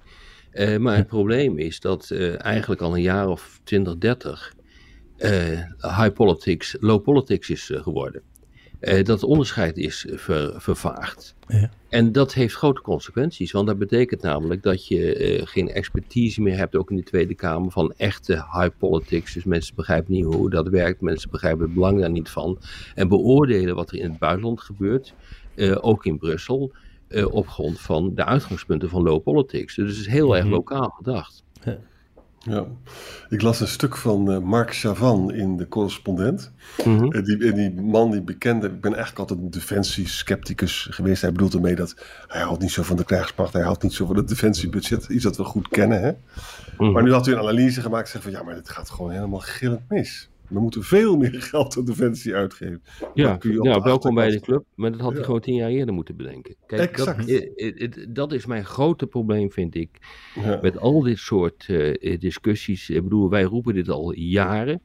Eh, 0.52 0.78
maar 0.78 0.96
het 0.98 1.08
probleem 1.08 1.58
is 1.58 1.80
dat 1.80 2.10
eh, 2.10 2.46
eigenlijk 2.46 2.82
al 2.82 2.96
een 2.96 3.02
jaar 3.02 3.28
of 3.28 3.60
20, 3.64 3.98
30 3.98 4.54
eh, 5.18 5.32
high 5.80 6.14
politics 6.14 6.76
low 6.80 7.04
politics 7.04 7.50
is 7.50 7.72
geworden. 7.74 8.22
Eh, 8.84 9.04
dat 9.04 9.24
onderscheid 9.24 9.78
is 9.78 10.06
ver- 10.10 10.62
vervaagd. 10.62 11.36
Ja. 11.48 11.70
En 11.90 12.12
dat 12.12 12.34
heeft 12.34 12.56
grote 12.56 12.82
consequenties, 12.82 13.52
want 13.52 13.68
dat 13.68 13.78
betekent 13.78 14.22
namelijk 14.22 14.63
dat 14.63 14.88
je 14.88 15.16
eh, 15.16 15.42
geen 15.46 15.70
expertise 15.70 16.42
meer 16.42 16.58
hebt, 16.58 16.75
ook 16.75 16.90
in 16.90 16.96
de 16.96 17.04
Tweede 17.04 17.34
Kamer, 17.36 17.72
van 17.72 17.94
echte 17.98 18.34
high 18.34 18.70
politics. 18.78 19.34
Dus 19.34 19.44
mensen 19.44 19.75
begrijpen 19.75 20.13
niet 20.13 20.25
hoe 20.25 20.50
dat 20.50 20.68
werkt, 20.68 21.02
mensen 21.02 21.30
begrijpen 21.30 21.63
het 21.66 21.74
belang 21.74 22.00
daar 22.00 22.10
niet 22.12 22.30
van. 22.30 22.58
En 22.96 23.08
beoordelen 23.08 23.75
wat 23.75 23.92
er 23.92 23.98
in 24.00 24.10
het 24.10 24.20
buitenland 24.20 24.62
gebeurt, 24.62 25.13
eh, 25.56 25.78
ook 25.82 26.06
in 26.06 26.18
Brussel, 26.18 26.72
eh, 27.08 27.34
op 27.34 27.48
grond 27.48 27.80
van 27.80 28.12
de 28.16 28.25
uitgangspunten 28.25 28.90
van 28.90 29.04
low 29.04 29.24
politics. 29.24 29.75
Dus 29.75 29.90
het 29.90 30.00
is 30.00 30.08
heel 30.08 30.36
erg 30.36 30.44
Mhm. 30.46 30.54
lokaal 30.54 30.90
gedacht. 30.90 31.44
Ja. 31.63 31.78
Ik 33.30 33.42
las 33.42 33.60
een 33.60 33.68
stuk 33.68 33.96
van 33.96 34.32
eh, 34.32 34.40
Mark 34.40 34.76
Chavan 34.76 35.34
in 35.34 35.58
De 35.58 35.68
Correspondent. 35.68 36.52
Mhm. 36.86 37.24
Die, 37.24 37.46
en 37.46 37.56
die 37.56 37.82
man 37.82 38.12
die 38.12 38.22
bekende, 38.22 38.68
ik 38.68 38.82
ben 38.82 38.94
eigenlijk 38.94 39.20
altijd 39.20 39.40
een 39.40 39.52
defensie-scepticus 39.52 40.88
geweest. 40.90 41.22
Hij 41.22 41.32
bedoelt 41.32 41.54
ermee 41.54 41.76
dat 41.76 41.96
hij 42.28 42.42
houdt 42.42 42.62
niet 42.62 42.72
zo 42.72 42.84
van 42.84 42.98
de 42.98 43.04
krijgsmacht, 43.04 43.54
hij 43.54 43.62
houdt 43.62 43.84
niet 43.84 43.94
zo 43.94 44.06
van 44.06 44.16
het 44.16 44.28
defensiebudget. 44.28 45.06
Iets 45.10 45.24
dat 45.24 45.38
we 45.38 45.44
goed 45.44 45.68
kennen, 45.68 46.02
hè. 46.02 46.12
Mhm. 46.78 46.92
Maar 46.92 47.04
nu 47.04 47.12
had 47.12 47.28
u 47.28 47.32
een 47.32 47.38
analyse 47.38 47.82
gemaakt 47.82 48.06
en 48.06 48.12
zegt 48.12 48.24
van 48.24 48.34
ja, 48.34 48.44
maar 48.44 48.56
dit 48.56 48.70
gaat 48.70 48.90
gewoon 48.90 49.12
helemaal 49.12 49.40
gillend 49.40 49.90
mis. 49.90 50.30
We 50.50 50.60
moeten 50.60 50.84
veel 50.84 51.18
meer 51.18 51.42
geld 51.52 51.78
aan 51.78 51.86
defensie 51.86 52.34
uitgeven. 52.36 52.82
Ja, 53.14 53.38
de 53.38 53.80
welkom 53.84 54.16
bij 54.16 54.30
de 54.30 54.40
club. 54.40 54.66
Maar 54.76 54.92
dat 54.92 55.00
had 55.00 55.10
hij 55.10 55.20
Ja. 55.20 55.26
gewoon 55.26 55.42
tien 55.42 55.56
jaar 55.56 55.70
eerder 55.70 55.94
moeten 55.94 56.16
bedenken. 56.16 56.56
Kijk, 56.66 56.98
dat, 56.98 57.08
Exact. 57.08 57.30
eh, 57.30 57.50
eh, 57.56 57.82
eh, 57.84 57.92
dat 58.10 58.34
is 58.34 58.46
mijn 58.46 58.66
grote 58.66 59.08
probleem, 59.08 59.52
vind 59.52 59.76
ik. 59.76 59.90
Ja. 60.36 60.60
Met 60.62 60.78
al 60.78 61.02
dit 61.02 61.18
soort 61.18 61.66
eh, 61.70 62.20
discussies. 62.20 62.90
Ik 62.90 63.04
bedoel, 63.04 63.30
wij 63.30 63.44
roepen 63.44 63.74
dit 63.74 63.90
al 63.90 64.14
jaren. 64.14 64.82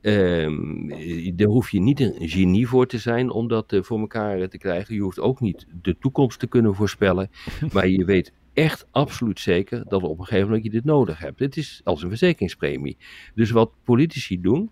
Ehm, 0.00 0.88
eh, 0.90 1.32
daar 1.36 1.48
hoef 1.48 1.70
je 1.70 1.80
niet 1.80 2.00
een 2.00 2.14
genie 2.28 2.68
voor 2.68 2.86
te 2.86 2.98
zijn 2.98 3.30
om 3.30 3.48
dat 3.48 3.72
eh, 3.72 3.82
voor 3.82 3.98
elkaar 4.00 4.48
te 4.48 4.58
krijgen. 4.58 4.94
Je 4.94 5.00
hoeft 5.00 5.20
ook 5.20 5.40
niet 5.40 5.66
de 5.82 5.96
toekomst 5.98 6.38
te 6.38 6.46
kunnen 6.46 6.74
voorspellen. 6.74 7.30
maar 7.72 7.88
je 7.88 8.04
weet 8.04 8.32
echt 8.52 8.86
absoluut 8.90 9.40
zeker 9.40 9.84
dat 9.88 10.02
op 10.02 10.18
een 10.18 10.24
gegeven 10.24 10.46
moment 10.46 10.64
je 10.64 10.70
dit 10.70 10.84
nodig 10.84 11.18
hebt. 11.18 11.38
Het 11.38 11.56
is 11.56 11.80
als 11.84 12.02
een 12.02 12.08
verzekeringspremie. 12.08 12.96
Dus 13.34 13.50
wat 13.50 13.70
politici 13.84 14.40
doen. 14.40 14.70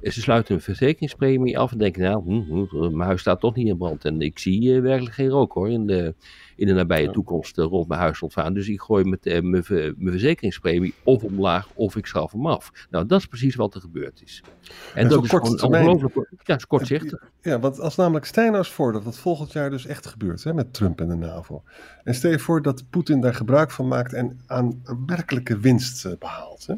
Eh, 0.00 0.12
Ze 0.12 0.20
sluiten 0.20 0.54
een 0.54 0.60
verzekeringspremie 0.60 1.58
af 1.58 1.72
en 1.72 1.78
denken, 1.78 2.02
nou, 2.02 2.22
hm, 2.24 2.64
hm, 2.64 2.96
mijn 2.96 3.08
huis 3.08 3.20
staat 3.20 3.40
toch 3.40 3.54
niet 3.54 3.66
in 3.66 3.76
brand. 3.76 4.04
En 4.04 4.20
ik 4.20 4.38
zie 4.38 4.74
eh, 4.74 4.80
werkelijk 4.80 5.14
geen 5.14 5.28
rook 5.28 5.52
hoor, 5.52 5.70
in 5.70 5.86
de, 5.86 6.14
in 6.56 6.66
de 6.66 6.72
nabije 6.72 7.06
Ja. 7.06 7.12
toekomst 7.12 7.58
eh, 7.58 7.64
rond 7.64 7.88
mijn 7.88 8.00
huis 8.00 8.22
ontvaan. 8.22 8.54
Dus 8.54 8.68
ik 8.68 8.80
gooi 8.80 9.04
met, 9.04 9.26
eh, 9.26 9.42
mijn, 9.42 9.64
mijn 9.68 9.96
verzekeringspremie 10.10 10.94
of 11.04 11.22
omlaag 11.22 11.68
of 11.74 11.96
ik 11.96 12.06
schaf 12.06 12.32
hem 12.32 12.46
af. 12.46 12.70
Nou, 12.90 13.06
dat 13.06 13.18
is 13.20 13.26
precies 13.26 13.54
wat 13.54 13.74
er 13.74 13.80
gebeurd 13.80 14.22
is. 14.22 14.42
En 14.94 15.08
dat 15.08 15.24
is 15.24 15.30
gewoon 15.30 15.62
ongelooflijk. 15.62 16.26
Ja, 16.44 16.56
is 16.56 16.66
kortzichtig. 16.66 17.30
Ja, 17.42 17.58
want 17.60 17.80
als 17.80 17.96
namelijk 17.96 18.24
stel 18.24 18.44
je 18.44 18.50
nou 18.50 18.64
voor 18.64 18.92
dat 18.92 19.18
volgend 19.18 19.52
jaar 19.52 19.70
dus 19.70 19.86
echt 19.86 20.06
gebeurt 20.06 20.44
hè, 20.44 20.54
met 20.54 20.74
Trump 20.74 21.00
en 21.00 21.08
de 21.08 21.14
NAVO. 21.14 21.62
En 22.04 22.14
stel 22.14 22.30
je 22.30 22.38
voor 22.38 22.62
dat 22.62 22.84
Poetin 22.90 23.20
daar 23.20 23.34
gebruik 23.34 23.70
van 23.70 23.88
maakt 23.88 24.12
en 24.12 24.40
aan 24.46 24.82
werkelijke 25.06 25.58
winst 25.58 26.04
eh, 26.04 26.12
behaalt. 26.18 26.66
Hè? 26.66 26.74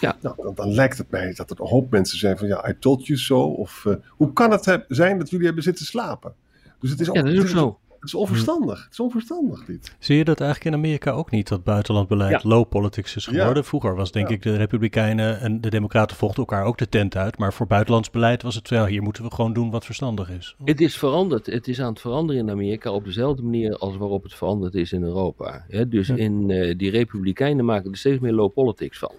Ja. 0.00 0.16
Nou, 0.20 0.36
dan, 0.42 0.54
dan 0.54 0.72
lijkt 0.72 0.98
het 0.98 1.10
mij 1.10 1.32
dat 1.34 1.50
er 1.50 1.60
een 1.60 1.66
hoop 1.68 1.90
mensen 1.90 2.18
zijn 2.18 2.38
van 2.38 2.48
ja, 2.48 2.68
I 2.68 2.74
told 2.78 3.06
you 3.06 3.18
so. 3.18 3.40
Of 3.40 3.86
eh, 3.86 3.94
hoe 4.08 4.32
kan 4.32 4.50
het 4.50 4.64
heb- 4.64 4.84
zijn 4.88 5.18
dat 5.18 5.30
jullie 5.30 5.46
hebben 5.46 5.64
zitten 5.64 5.86
slapen? 5.86 6.32
Dus 6.80 6.90
het 6.90 7.00
is, 7.00 7.06
Ja, 7.06 7.12
dat 7.22 7.32
is 7.32 7.40
ook 7.40 7.46
zo. 7.48 7.78
Het 7.98 8.06
is 8.08 8.14
onverstandig. 8.14 8.82
Het 8.84 8.92
is 8.92 9.00
onverstandig 9.00 9.64
dit. 9.64 9.96
Zie 9.98 10.16
je 10.16 10.24
dat 10.24 10.40
eigenlijk 10.40 10.70
in 10.74 10.80
Amerika 10.82 11.10
ook 11.10 11.30
niet, 11.30 11.48
dat 11.48 11.64
buitenlandbeleid 11.64 12.42
Ja. 12.42 12.48
low 12.48 12.68
politics 12.68 13.16
is 13.16 13.24
geworden? 13.26 13.56
Ja. 13.56 13.62
Vroeger 13.62 13.94
was 13.94 14.12
denk 14.12 14.28
Ja. 14.28 14.34
ik 14.34 14.42
de 14.42 14.56
Republikeinen 14.56 15.40
en 15.40 15.60
de 15.60 15.70
Democraten 15.70 16.16
vochten 16.16 16.38
elkaar 16.38 16.64
ook 16.64 16.78
de 16.78 16.88
tent 16.88 17.16
uit. 17.16 17.38
Maar 17.38 17.52
voor 17.52 17.66
buitenlands 17.66 18.10
beleid 18.10 18.42
was 18.42 18.54
het 18.54 18.68
wel, 18.68 18.86
hier 18.86 19.02
moeten 19.02 19.22
we 19.24 19.30
gewoon 19.34 19.52
doen 19.52 19.70
wat 19.70 19.84
verstandig 19.84 20.30
is. 20.30 20.54
Het 20.64 20.80
is 20.80 20.96
veranderd. 20.96 21.46
Het 21.46 21.68
is 21.68 21.80
aan 21.80 21.90
het 21.92 22.00
veranderen 22.00 22.42
in 22.42 22.50
Amerika 22.50 22.90
op 22.92 23.04
dezelfde 23.04 23.42
manier 23.42 23.76
als 23.76 23.96
waarop 23.96 24.22
het 24.22 24.34
veranderd 24.34 24.74
is 24.74 24.92
in 24.92 25.02
Europa. 25.02 25.64
Hè, 25.68 25.88
dus 25.88 26.06
Ja. 26.08 26.16
in, 26.16 26.50
eh, 26.50 26.78
die 26.78 26.90
republikeinen 26.90 27.64
maken 27.64 27.90
er 27.90 27.96
steeds 27.96 28.20
meer 28.20 28.32
low 28.32 28.52
politics 28.52 28.98
van. 28.98 29.12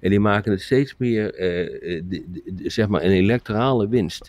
En 0.00 0.10
die 0.10 0.20
maken 0.20 0.50
het 0.52 0.62
steeds 0.62 0.94
meer, 0.98 1.34
eh, 1.34 1.62
eh, 1.96 2.02
de- 2.08 2.24
de- 2.32 2.42
de- 2.54 2.70
zeg 2.70 2.88
maar, 2.88 3.02
een 3.02 3.10
electorale 3.10 3.88
winst. 3.88 4.28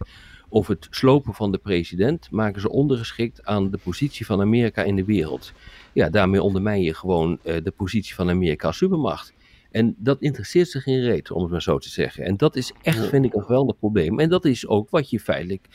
Of 0.50 0.68
het 0.68 0.88
slopen 0.90 1.34
van 1.34 1.52
de 1.52 1.58
president 1.58 2.32
maken 2.32 2.62
ze 2.62 2.70
ondergeschikt 2.70 3.46
aan 3.46 3.70
de 3.72 3.78
positie 3.84 4.26
van 4.26 4.42
Amerika 4.42 4.84
in 4.84 4.96
de 4.96 5.06
wereld. 5.06 5.54
Ja, 5.94 6.10
daarmee 6.10 6.42
ondermijn 6.42 6.82
je 6.82 6.94
gewoon 6.94 7.40
eh, 7.44 7.56
de 7.64 7.72
positie 7.72 8.16
van 8.16 8.30
Amerika 8.30 8.68
als 8.68 8.78
supermacht. 8.78 9.34
En 9.72 9.96
dat 9.98 10.22
interesseert 10.22 10.70
zich 10.70 10.84
geen 10.84 11.02
reet, 11.02 11.32
om 11.32 11.42
het 11.42 11.52
maar 11.52 11.62
zo 11.62 11.78
te 11.78 11.90
zeggen. 11.90 12.24
En 12.26 12.38
dat 12.38 12.56
is 12.56 12.72
echt, 12.82 13.06
vind 13.08 13.26
ik, 13.26 13.34
een 13.34 13.42
geweldig 13.44 13.78
probleem. 13.78 14.20
En 14.20 14.30
dat 14.30 14.46
is 14.46 14.68
ook 14.68 14.90
wat 14.90 15.10
je 15.10 15.20
feitelijk 15.20 15.68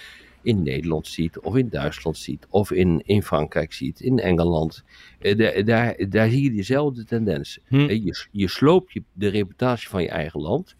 in 0.42 0.62
Nederland 0.62 1.06
ziet, 1.06 1.40
of 1.40 1.56
in 1.56 1.68
Duitsland 1.68 2.16
ziet, 2.16 2.46
of 2.50 2.70
in, 2.70 3.02
in 3.04 3.22
Frankrijk 3.22 3.72
ziet, 3.72 4.00
in 4.00 4.18
Engeland. 4.18 4.84
Eh, 5.18 5.36
daar, 5.36 5.64
daar, 5.64 6.08
daar 6.08 6.28
zie 6.28 6.42
je 6.42 6.50
dezelfde 6.50 7.04
tendens. 7.04 7.58
Hm. 7.68 7.74
Eh, 7.74 8.04
je, 8.04 8.26
je 8.30 8.48
sloopt 8.48 8.92
je, 8.92 9.02
de 9.12 9.28
reputatie 9.28 9.88
van 9.88 10.02
je 10.02 10.08
eigen 10.08 10.40
land. 10.40 10.76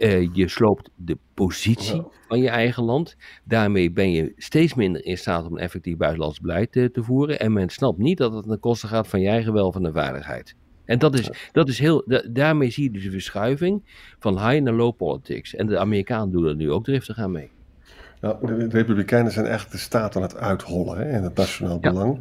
Eh, 0.00 0.34
je 0.34 0.48
sloopt 0.48 0.90
de 0.96 1.18
positie 1.34 2.02
van 2.28 2.40
je 2.40 2.48
eigen 2.48 2.84
land. 2.84 3.16
Daarmee 3.44 3.90
ben 3.90 4.10
je 4.10 4.32
steeds 4.36 4.74
minder 4.74 5.04
in 5.04 5.18
staat 5.18 5.46
om 5.46 5.52
een 5.52 5.62
effectief 5.62 5.96
buitenlands 5.96 6.40
beleid 6.40 6.76
eh, 6.76 6.84
te 6.84 7.02
voeren. 7.02 7.40
En 7.40 7.52
men 7.52 7.68
snapt 7.68 7.98
niet 7.98 8.18
dat 8.18 8.34
het 8.34 8.46
ten 8.46 8.60
koste 8.60 8.86
gaat 8.86 9.08
van 9.08 9.20
je 9.20 9.28
eigen 9.28 9.52
welvaart 9.52 9.84
en 9.84 9.92
veiligheid. 9.92 10.54
En 10.84 10.98
dat 10.98 11.18
is, 11.18 11.30
dat 11.52 11.68
is 11.68 11.78
heel, 11.78 12.02
da- 12.06 12.24
daarmee 12.30 12.70
zie 12.70 12.84
je 12.84 12.90
dus 12.90 13.04
een 13.04 13.10
verschuiving 13.10 13.82
van 14.18 14.48
high 14.48 14.62
naar 14.62 14.74
low 14.74 14.96
politics. 14.96 15.54
En 15.54 15.66
de 15.66 15.78
Amerikanen 15.78 16.30
doen 16.30 16.46
er 16.46 16.56
nu 16.56 16.70
ook 16.70 16.84
driftig 16.84 17.18
aan 17.18 17.30
mee. 17.30 17.50
Nou, 18.20 18.46
de, 18.46 18.68
Republikeinen 18.68 19.32
zijn 19.32 19.44
eigenlijk 19.46 19.74
de 19.74 19.80
staat 19.82 20.16
aan 20.16 20.22
het 20.22 20.36
uithollen 20.36 20.98
hè, 20.98 21.16
in 21.16 21.22
het 21.22 21.34
nationaal 21.36 21.78
Ja. 21.80 21.90
belang. 21.92 22.18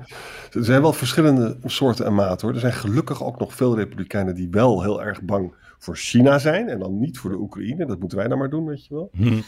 Er 0.52 0.66
zijn 0.66 0.82
wel 0.82 0.94
verschillende 0.94 1.58
soorten 1.66 2.06
en 2.06 2.14
maten 2.14 2.46
hoor. 2.48 2.56
Er 2.56 2.62
zijn 2.62 2.74
gelukkig 2.74 3.24
ook 3.24 3.40
nog 3.40 3.54
veel 3.54 3.76
Republikeinen 3.76 4.36
die 4.36 4.48
wel 4.52 4.82
heel 4.82 5.04
erg 5.04 5.22
bang 5.22 5.54
voor 5.78 5.96
China 5.96 6.40
zijn. 6.40 6.70
En 6.70 6.80
dan 6.80 7.00
niet 7.00 7.18
voor 7.18 7.30
de 7.30 7.38
Oekraïne. 7.38 7.86
Dat 7.86 8.00
moeten 8.00 8.18
wij 8.18 8.28
dan 8.28 8.38
maar 8.38 8.50
doen, 8.50 8.66
weet 8.66 8.86
je 8.86 8.94
wel. 8.94 9.10
Hm. 9.12 9.42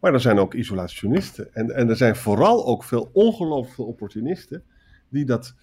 Maar 0.00 0.12
er 0.14 0.20
zijn 0.20 0.38
ook 0.38 0.54
isolationisten. 0.54 1.54
En, 1.54 1.74
en 1.74 1.88
er 1.88 1.96
zijn 1.96 2.16
vooral 2.16 2.66
ook 2.66 2.84
veel 2.84 3.10
ongelooflijk 3.12 3.74
veel 3.74 3.84
opportunisten 3.86 4.62
die 5.08 5.24
dat 5.24 5.54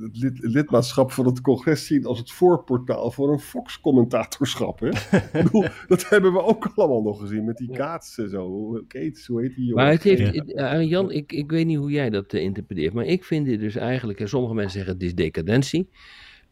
het 0.00 0.16
lid- 0.22 0.38
lidmaatschap 0.40 1.12
van 1.12 1.26
het 1.26 1.40
congres 1.40 1.86
zien 1.86 2.04
als 2.06 2.18
het 2.18 2.30
voorportaal 2.32 3.10
voor 3.10 3.32
een 3.32 3.38
Fox-commentatorschap. 3.40 4.80
hè. 4.80 4.88
Ik 5.38 5.44
bedoel, 5.44 5.64
dat 5.88 6.08
hebben 6.08 6.32
we 6.32 6.42
ook 6.42 6.72
allemaal 6.74 7.02
nog 7.02 7.20
gezien 7.20 7.44
met 7.44 7.56
die 7.56 7.70
Kaats 7.72 8.18
en 8.18 8.30
zo. 8.30 8.46
Hoe- 8.48 8.84
Keets, 8.86 9.26
hoe 9.26 9.40
heet 9.42 9.54
die 9.54 9.64
jongen? 9.64 9.82
Maar 9.84 9.92
het 9.92 10.02
heeft, 10.02 10.20
Ja. 10.34 10.42
het- 10.44 10.52
eh, 10.54 10.88
Jan, 10.88 11.10
ik, 11.10 11.32
ik 11.32 11.50
weet 11.50 11.66
niet 11.66 11.76
hoe 11.78 11.90
jij 11.90 12.10
dat 12.10 12.32
eh, 12.32 12.42
interpreteert, 12.42 12.92
maar 12.92 13.04
ik 13.04 13.24
vind 13.24 13.46
dit 13.46 13.60
dus 13.60 13.74
eigenlijk, 13.76 14.20
en 14.20 14.28
sommige 14.28 14.54
mensen 14.54 14.72
zeggen 14.72 14.92
het 14.94 15.02
is 15.02 15.14
decadentie. 15.14 15.88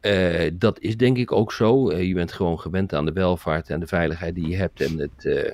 Eh, 0.00 0.50
dat 0.54 0.80
is 0.80 0.96
denk 0.96 1.16
ik 1.16 1.32
ook 1.32 1.52
zo. 1.52 1.88
Eh, 1.90 2.06
je 2.06 2.14
bent 2.14 2.32
gewoon 2.32 2.58
gewend 2.60 2.94
aan 2.94 3.04
de 3.04 3.12
welvaart 3.12 3.70
en 3.70 3.80
de 3.80 3.86
veiligheid 3.86 4.34
die 4.34 4.48
je 4.48 4.56
hebt 4.56 4.80
en 4.80 4.98
het, 4.98 5.24
eh, 5.24 5.50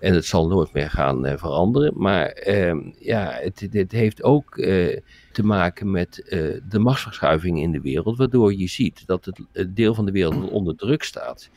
en 0.00 0.14
het 0.14 0.24
zal 0.24 0.48
nooit 0.48 0.72
meer 0.72 0.90
gaan 0.90 1.26
eh, 1.26 1.38
veranderen. 1.38 1.92
Maar 1.96 2.26
ehm, 2.26 2.80
ja, 2.98 3.30
het, 3.32 3.66
het 3.70 3.92
heeft 3.92 4.22
ook 4.22 4.58
eh, 4.58 4.98
te 5.32 5.44
maken 5.44 5.90
met 5.90 6.28
eh, 6.28 6.60
de 6.68 6.78
machtsverschuiving 6.78 7.60
in 7.60 7.72
de 7.72 7.80
wereld, 7.80 8.16
waardoor 8.16 8.54
je 8.54 8.68
ziet 8.68 9.06
dat 9.06 9.24
het, 9.24 9.40
het 9.52 9.76
deel 9.76 9.94
van 9.94 10.06
de 10.06 10.12
wereld 10.12 10.34
dat 10.34 10.50
onder 10.50 10.76
druk 10.76 11.02
staat, 11.02 11.50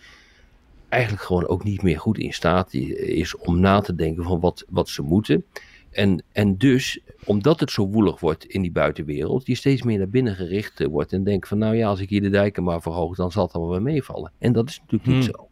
eigenlijk 0.90 1.24
gewoon 1.24 1.48
ook 1.48 1.64
niet 1.64 1.82
meer 1.82 2.00
goed 2.00 2.18
in 2.18 2.34
staat 2.34 2.74
is 2.74 3.38
om 3.38 3.60
na 3.60 3.80
te 3.80 3.96
denken 3.96 4.24
van 4.24 4.40
wat, 4.40 4.66
wat 4.70 4.90
ze 4.90 5.02
moeten. 5.02 5.46
En, 5.92 6.24
en 6.32 6.58
dus, 6.58 7.00
omdat 7.26 7.60
het 7.60 7.72
zo 7.72 7.88
woelig 7.88 8.20
wordt 8.20 8.46
in 8.46 8.62
die 8.62 8.72
buitenwereld, 8.72 9.48
je 9.48 9.56
steeds 9.56 9.84
meer 9.84 9.98
naar 9.98 10.10
binnen 10.10 10.36
gericht 10.36 10.86
wordt 10.86 11.14
en 11.14 11.24
denkt 11.24 11.48
van 11.48 11.58
nou 11.58 11.76
ja, 11.76 11.88
als 11.88 12.00
ik 12.00 12.10
hier 12.10 12.22
de 12.22 12.30
dijken 12.30 12.64
maar 12.64 12.82
verhoog, 12.82 13.16
dan 13.16 13.32
zal 13.32 13.44
het 13.44 13.54
allemaal 13.54 13.74
wel 13.74 13.82
meevallen. 13.82 14.32
En 14.40 14.54
dat 14.54 14.70
is 14.70 14.80
natuurlijk 14.80 15.12
niet 15.12 15.26
Hmm. 15.26 15.36
zo. 15.36 15.48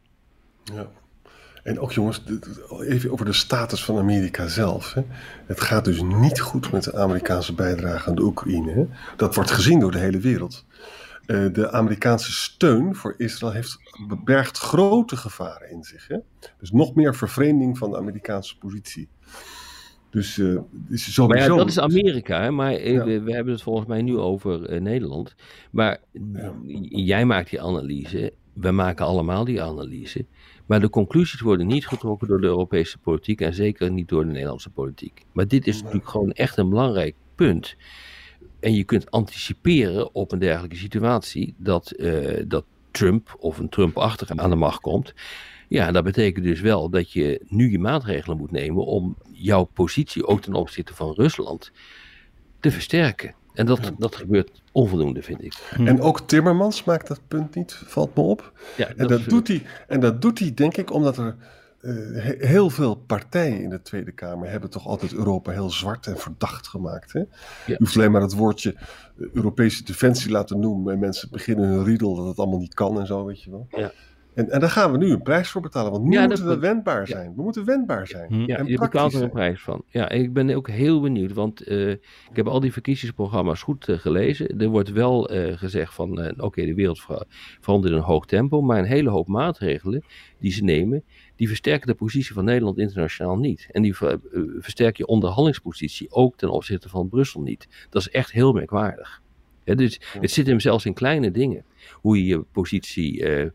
Ja. 0.76 0.92
En 1.64 1.80
ook 1.80 1.92
jongens, 1.92 2.24
even 2.80 3.12
over 3.12 3.26
de 3.26 3.34
status 3.34 3.84
van 3.84 3.98
Amerika 3.98 4.48
zelf. 4.48 4.94
Hè. 4.94 5.02
Het 5.46 5.62
gaat 5.62 5.86
dus 5.86 6.02
niet 6.02 6.40
goed 6.40 6.72
met 6.72 6.84
de 6.84 6.96
Amerikaanse 6.96 7.54
bijdrage 7.54 8.10
aan 8.10 8.16
de 8.16 8.24
Oekraïne. 8.24 8.72
Hè. 8.72 8.86
Dat 9.18 9.36
wordt 9.36 9.52
gezien 9.52 9.80
door 9.80 9.92
de 9.92 9.98
hele 9.98 10.20
wereld. 10.20 10.66
Eh, 11.26 11.46
de 11.54 11.72
Amerikaanse 11.72 12.32
steun 12.32 12.96
voor 12.96 13.14
Israël 13.18 13.54
heeft 13.54 13.78
bergt 14.24 14.58
grote 14.58 15.18
gevaren 15.18 15.72
in 15.72 15.84
zich. 15.84 16.08
Hè. 16.08 16.18
Dus 16.60 16.72
nog 16.72 16.96
meer 16.96 17.16
vervreemding 17.16 17.78
van 17.78 17.92
de 17.92 17.98
Amerikaanse 17.98 18.58
positie. 18.58 19.08
Dus 20.10 20.38
eh 20.38 20.58
is. 20.90 21.18
Maar 21.18 21.38
ja, 21.38 21.48
dat 21.48 21.68
is 21.68 21.80
Amerika, 21.80 22.42
hè? 22.42 22.52
maar 22.52 22.74
eh, 22.74 22.94
Ja. 22.94 23.04
we, 23.04 23.22
we 23.22 23.34
hebben 23.34 23.54
het 23.54 23.62
volgens 23.62 23.88
mij 23.88 24.02
nu 24.02 24.18
over 24.18 24.82
Nederland. 24.82 25.36
Maar 25.72 26.00
Ja. 26.34 26.54
jij 26.90 27.26
maakt 27.26 27.50
die 27.50 27.62
analyse, 27.62 28.34
we 28.54 28.72
maken 28.72 29.06
allemaal 29.06 29.46
die 29.46 29.62
analyse. 29.62 30.26
Maar 30.66 30.80
de 30.80 30.90
conclusies 30.90 31.42
worden 31.42 31.68
niet 31.68 31.88
getrokken 31.88 32.28
door 32.28 32.42
de 32.42 32.48
Europese 32.48 32.98
politiek 32.98 33.42
en 33.42 33.54
zeker 33.54 33.92
niet 33.92 34.08
door 34.08 34.26
de 34.26 34.32
Nederlandse 34.32 34.70
politiek. 34.70 35.26
Maar 35.32 35.48
dit 35.48 35.68
is 35.68 35.78
natuurlijk 35.78 36.10
gewoon 36.10 36.32
echt 36.32 36.58
een 36.58 36.70
belangrijk 36.70 37.16
punt. 37.36 37.76
En 38.60 38.74
je 38.74 38.84
kunt 38.84 39.12
anticiperen 39.12 40.16
op 40.16 40.32
een 40.32 40.40
dergelijke 40.40 40.76
situatie 40.76 41.54
dat, 41.58 41.92
eh, 41.92 42.44
dat 42.48 42.66
Trump 42.92 43.36
of 43.40 43.58
een 43.58 43.70
Trump-achtige 43.70 44.38
aan 44.38 44.50
de 44.50 44.56
macht 44.56 44.80
komt. 44.80 45.14
Ja, 45.68 45.92
dat 45.92 46.04
betekent 46.04 46.46
dus 46.46 46.62
wel 46.62 46.90
dat 46.90 47.12
je 47.12 47.42
nu 47.48 47.72
je 47.72 47.80
maatregelen 47.80 48.38
moet 48.38 48.52
nemen 48.52 48.86
om 48.86 49.18
jouw 49.32 49.64
positie 49.64 50.26
ook 50.26 50.42
ten 50.42 50.54
opzichte 50.54 50.94
van 50.94 51.14
Rusland 51.14 51.72
te 52.60 52.72
versterken. 52.72 53.36
En 53.54 53.66
dat, 53.66 53.80
Ja. 53.86 53.92
dat 53.98 54.16
gebeurt 54.16 54.62
onvoldoende, 54.72 55.22
vind 55.22 55.44
ik. 55.44 55.54
En 55.78 56.02
ook 56.02 56.22
Timmermans 56.22 56.84
maakt 56.84 57.08
dat 57.08 57.22
punt 57.28 57.56
niet, 57.56 57.74
valt 57.86 58.16
me 58.16 58.22
op. 58.22 58.52
Ja, 58.78 58.88
En 58.96 59.08
dat, 59.08 59.24
doet 59.26 59.48
hij, 59.48 59.64
en 59.88 60.00
dat 60.00 60.22
doet 60.22 60.40
hij, 60.40 60.54
denk 60.54 60.78
ik, 60.78 60.94
omdat 60.94 61.18
er 61.18 61.36
eh, 61.82 61.94
he- 62.14 62.36
heel 62.48 62.70
veel 62.70 62.96
partijen 62.96 63.62
in 63.62 63.70
de 63.70 63.82
Tweede 63.82 64.12
Kamer 64.12 64.50
hebben 64.50 64.70
toch 64.70 64.88
altijd 64.88 65.14
Europa 65.14 65.52
heel 65.52 65.70
zwart 65.70 66.08
en 66.08 66.18
verdacht 66.18 66.68
gemaakt. 66.68 67.14
Hè? 67.14 67.20
Je 67.66 67.76
hoeft 67.78 67.96
alleen 67.96 68.12
maar 68.12 68.22
het 68.22 68.34
woordje 68.34 68.74
eh, 68.74 69.28
Europese 69.34 69.84
defensie 69.84 70.32
laten 70.32 70.60
noemen 70.60 70.94
en 70.94 71.00
mensen 71.00 71.30
beginnen 71.32 71.70
hun 71.70 71.84
riedel 71.84 72.16
dat 72.16 72.26
het 72.28 72.38
allemaal 72.38 72.60
niet 72.60 72.74
kan 72.74 73.00
en 73.00 73.06
zo, 73.06 73.26
weet 73.26 73.44
je 73.44 73.50
wel. 73.52 73.68
Ja. 73.70 73.92
En, 74.34 74.50
en 74.50 74.60
daar 74.60 74.70
gaan 74.70 74.92
we 74.92 74.98
nu 74.98 75.12
een 75.12 75.22
prijs 75.22 75.50
voor 75.50 75.62
betalen, 75.62 75.92
want 75.92 76.04
nu 76.04 76.12
Ja, 76.12 76.26
moeten 76.28 76.46
dat- 76.46 76.54
we 76.56 76.60
wendbaar 76.60 77.00
ja. 77.00 77.06
zijn. 77.06 77.34
We 77.36 77.42
moeten 77.42 77.66
wendbaar 77.66 78.08
zijn. 78.08 78.46
Ja, 78.46 78.58
en 78.58 78.66
je 78.66 78.78
betaalt 78.80 79.14
er 79.14 79.22
een 79.24 79.30
prijs 79.30 79.62
van. 79.62 79.84
Ja, 79.88 80.10
en 80.10 80.22
ik 80.22 80.34
ben 80.34 80.56
ook 80.56 80.70
heel 80.70 81.02
benieuwd, 81.02 81.34
want 81.34 81.62
eh, 81.62 81.90
ik 81.90 82.00
heb 82.34 82.48
al 82.48 82.60
die 82.60 82.72
verkiezingsprogramma's 82.74 83.62
goed 83.62 83.88
eh, 83.88 83.98
gelezen. 83.98 84.60
Er 84.60 84.68
wordt 84.68 84.92
wel 84.92 85.30
eh, 85.30 85.58
gezegd 85.58 85.94
van, 85.94 86.22
eh, 86.22 86.44
oké, 86.44 86.66
de 86.66 86.74
wereld 86.74 87.02
ver- 87.02 87.26
verandert 87.62 87.94
in 87.94 88.00
een 88.00 88.06
hoog 88.06 88.26
tempo, 88.26 88.62
maar 88.62 88.80
een 88.80 88.86
hele 88.86 89.10
hoop 89.10 89.28
maatregelen 89.28 90.04
die 90.40 90.52
ze 90.52 90.64
nemen, 90.64 91.04
die 91.36 91.48
versterken 91.48 91.88
de 91.88 91.94
positie 91.94 92.34
van 92.34 92.46
Nederland 92.46 92.78
internationaal 92.78 93.38
niet. 93.38 93.68
En 93.72 93.82
die 93.82 93.96
ver- 93.96 94.20
versterken 94.60 94.96
je 95.06 95.12
onderhandelingspositie 95.12 96.12
ook 96.12 96.38
ten 96.38 96.50
opzichte 96.50 96.90
van 96.90 97.10
Brussel 97.10 97.42
niet. 97.42 97.68
Dat 97.90 98.02
is 98.02 98.10
echt 98.10 98.32
heel 98.32 98.54
merkwaardig. 98.54 99.22
Hè, 99.64 99.76
dus 99.76 100.02
het 100.20 100.32
zit 100.32 100.48
hem 100.48 100.60
zelfs 100.60 100.86
in 100.86 100.94
kleine 100.94 101.32
dingen. 101.32 101.64
Hoe 101.94 102.18
je 102.18 102.26
je 102.26 102.44
positie 102.52 103.26
eh, 103.26 103.50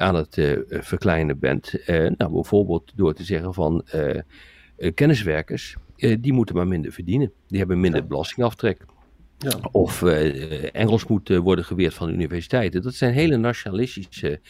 aan 0.00 0.14
het 0.14 0.38
eh, 0.38 0.56
verkleinen 0.68 1.38
bent. 1.38 1.84
Eh, 1.84 1.96
nou, 2.16 2.32
bijvoorbeeld 2.32 2.92
door 2.94 3.14
te 3.14 3.24
zeggen 3.24 3.54
van 3.54 3.82
eh, 3.86 4.20
kenniswerkers, 4.94 5.76
die 5.96 6.32
moeten 6.32 6.54
maar 6.54 6.66
minder 6.66 6.92
verdienen. 6.92 7.32
Die 7.48 7.58
hebben 7.58 7.80
minder 7.80 8.06
belastingaftrek. 8.06 8.84
Ja. 9.38 9.58
Of 9.72 10.02
Engels 10.72 11.06
moet 11.06 11.28
worden 11.28 11.64
geweerd 11.64 11.94
van 11.94 12.06
de 12.06 12.12
universiteiten. 12.12 12.82
Dat 12.82 12.94
zijn 12.94 13.12
hele 13.14 13.36
nationalistische 13.36 14.40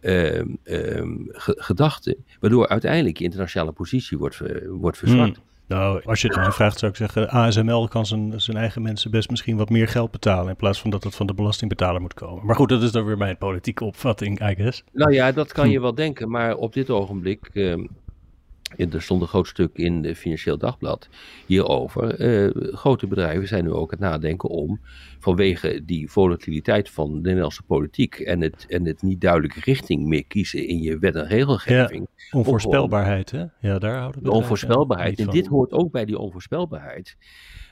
ge- 0.00 1.56
gedachten. 1.58 2.24
Waardoor 2.40 2.68
uiteindelijk 2.68 3.18
je 3.18 3.24
internationale 3.24 3.72
positie 3.72 4.18
wordt, 4.18 4.40
wordt 4.68 4.98
verzwakt. 4.98 5.40
Nou, 5.72 6.02
als 6.04 6.20
je 6.20 6.28
het 6.28 6.36
mij 6.36 6.50
vraagt, 6.50 6.78
zou 6.78 6.90
ik 6.90 6.96
zeggen: 6.96 7.28
ASML 7.28 7.88
kan 7.88 8.06
zijn, 8.06 8.40
zijn 8.40 8.56
eigen 8.56 8.82
mensen 8.82 9.10
best 9.10 9.30
misschien 9.30 9.56
wat 9.56 9.70
meer 9.70 9.88
geld 9.88 10.10
betalen. 10.10 10.48
In 10.48 10.56
plaats 10.56 10.80
van 10.80 10.90
dat 10.90 11.04
het 11.04 11.14
van 11.14 11.26
de 11.26 11.34
belastingbetaler 11.34 12.00
moet 12.00 12.14
komen. 12.14 12.46
Maar 12.46 12.56
goed, 12.56 12.68
dat 12.68 12.82
is 12.82 12.92
dan 12.92 13.04
weer 13.04 13.18
mijn 13.18 13.38
politieke 13.38 13.84
opvatting, 13.84 14.50
I 14.50 14.54
guess. 14.54 14.84
Nou 14.92 15.12
ja, 15.12 15.32
dat 15.32 15.52
kan 15.52 15.70
je 15.70 15.80
wel 15.80 15.94
denken, 15.94 16.30
maar 16.30 16.54
op 16.56 16.72
dit 16.72 16.90
ogenblik. 16.90 17.50
ehm, 17.52 17.84
er 18.76 19.02
stond 19.02 19.20
een 19.22 19.28
groot 19.28 19.46
stuk 19.46 19.70
in 19.76 20.04
het 20.04 20.18
Financieel 20.18 20.58
Dagblad 20.58 21.08
hierover. 21.46 22.14
Eh, 22.14 22.50
grote 22.74 23.06
bedrijven 23.06 23.48
zijn 23.48 23.64
nu 23.64 23.70
ook 23.70 23.92
aan 23.92 23.98
het 23.98 24.10
nadenken 24.10 24.48
om, 24.48 24.80
vanwege 25.18 25.84
die 25.84 26.10
volatiliteit 26.10 26.90
van 26.90 27.12
de 27.14 27.20
Nederlandse 27.20 27.62
politiek 27.62 28.14
en 28.14 28.40
het, 28.40 28.66
en 28.68 28.86
het 28.86 29.02
niet 29.02 29.20
duidelijke 29.20 29.60
richting 29.60 30.06
meer 30.06 30.24
kiezen 30.26 30.66
in 30.66 30.82
je 30.82 30.98
wet 30.98 31.14
en 31.14 31.26
regelgeving, 31.26 32.06
Onvoorspelbaarheid, 32.30 33.30
hè? 33.30 33.44
Ja, 33.60 33.78
daar 33.78 33.98
houden 33.98 34.22
we 34.22 34.28
de 34.28 34.34
onvoorspelbaarheid. 34.34 35.18
En 35.18 35.26
dit 35.26 35.46
hoort 35.46 35.72
ook 35.72 35.92
bij 35.92 36.04
die 36.04 36.18
onvoorspelbaarheid. 36.18 37.16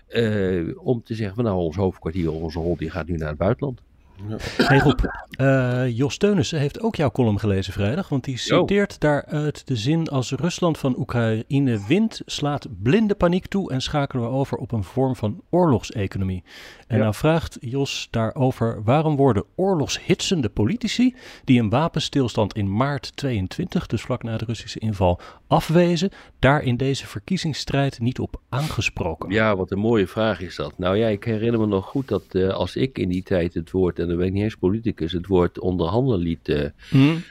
eh, 0.07 0.79
om 0.87 1.03
te 1.03 1.15
zeggen, 1.15 1.35
van, 1.35 1.45
nou, 1.45 1.57
ons 1.57 1.77
hoofdkwartier, 1.77 2.33
onze 2.33 2.59
rol, 2.59 2.77
die 2.77 2.91
gaat 2.91 3.07
nu 3.07 3.17
naar 3.17 3.29
het 3.29 3.39
buitenland. 3.39 3.83
Hey 4.57 4.79
Rob, 4.79 5.01
eh, 5.31 5.97
Jos 5.97 6.17
Teunissen 6.17 6.59
heeft 6.59 6.81
ook 6.81 6.97
jouw 6.97 7.11
column 7.11 7.39
gelezen 7.39 7.73
vrijdag, 7.73 8.09
want 8.09 8.25
die 8.25 8.39
citeert 8.39 9.01
daaruit 9.01 9.67
de 9.67 9.77
zin 9.77 10.09
als 10.09 10.33
Rusland 10.33 10.79
van 10.79 10.99
Oekraïne 10.99 11.81
wint, 11.89 12.21
slaat 12.27 12.67
blinde 12.83 13.15
paniek 13.15 13.47
toe 13.47 13.71
en 13.73 13.81
schakelen 13.81 14.23
we 14.25 14.31
over 14.31 14.57
op 14.59 14.73
een 14.73 14.85
vorm 14.85 15.17
van 15.17 15.43
oorlogseconomie. 15.51 16.43
En 16.87 16.97
Ja. 16.97 17.03
nou 17.03 17.15
vraagt 17.15 17.57
Jos 17.61 18.09
daarover 18.11 18.83
waarom 18.85 19.17
worden 19.17 19.45
oorlogshitsende 19.57 20.49
politici 20.49 21.15
die 21.45 21.61
een 21.61 21.71
wapenstilstand 21.71 22.55
in 22.57 22.77
maart 22.77 23.17
22, 23.17 23.87
dus 23.87 24.03
vlak 24.03 24.23
na 24.23 24.37
de 24.37 24.45
Russische 24.45 24.79
inval, 24.79 25.21
afwezen, 25.47 26.11
daar 26.39 26.63
in 26.63 26.77
deze 26.77 27.07
verkiezingsstrijd 27.07 28.01
niet 28.01 28.19
op 28.19 28.41
aangesproken? 28.49 29.31
Ja, 29.31 29.57
wat 29.57 29.71
een 29.71 29.79
mooie 29.79 30.07
vraag 30.07 30.41
is 30.41 30.57
dat. 30.57 30.73
Nou 30.79 30.97
ja, 30.97 31.07
ik 31.09 31.25
herinner 31.25 31.61
me 31.61 31.67
nog 31.67 31.87
goed 31.87 32.09
dat 32.09 32.25
eh, 32.31 32.49
als 32.49 32.77
ik 32.77 32.99
in 32.99 33.09
die 33.09 33.23
tijd 33.23 33.55
het 33.55 33.71
woord, 33.71 33.99
en 33.99 34.10
ik 34.19 34.33
niet 34.33 34.43
eens 34.43 34.57
politicus, 34.57 35.13
het 35.13 35.27
woord 35.27 35.59
onderhandelen 35.59 36.19
liet, 36.19 36.73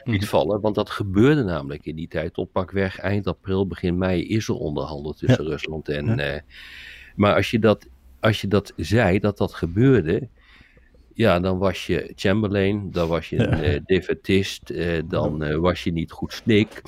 liet 0.03 0.27
vallen. 0.27 0.61
Want 0.61 0.75
dat 0.75 0.89
gebeurde 0.89 1.43
namelijk 1.43 1.85
in 1.85 1.95
die 1.95 2.07
tijd. 2.07 2.33
Tot 2.33 2.51
pakweg 2.51 2.99
eind 2.99 3.27
april, 3.27 3.67
begin 3.67 3.97
mei 3.97 4.27
is 4.27 4.47
er 4.47 4.55
onderhandeld 4.55 5.17
tussen 5.17 5.45
Rusland 5.45 5.89
en... 5.89 6.05
Ja. 6.05 6.17
eh, 6.17 6.41
maar 7.15 7.35
als 7.35 7.51
je, 7.51 7.59
dat, 7.59 7.87
als 8.19 8.41
je 8.41 8.47
dat 8.47 8.73
zei, 8.75 9.19
dat 9.19 9.37
dat 9.37 9.53
gebeurde... 9.53 10.27
Ja, 11.19 11.39
dan 11.39 11.57
was 11.57 11.87
je 11.87 12.11
Chamberlain, 12.15 12.91
dan 12.91 13.07
was 13.07 13.29
je 13.29 13.37
een 13.37 13.57
Ja. 13.57 13.63
eh, 13.63 13.79
defaitist, 13.85 14.69
eh, 14.69 15.01
dan 15.05 15.43
eh, 15.43 15.55
was 15.55 15.83
je 15.83 15.91
niet 15.91 16.11
goed 16.11 16.33
snik, 16.33 16.81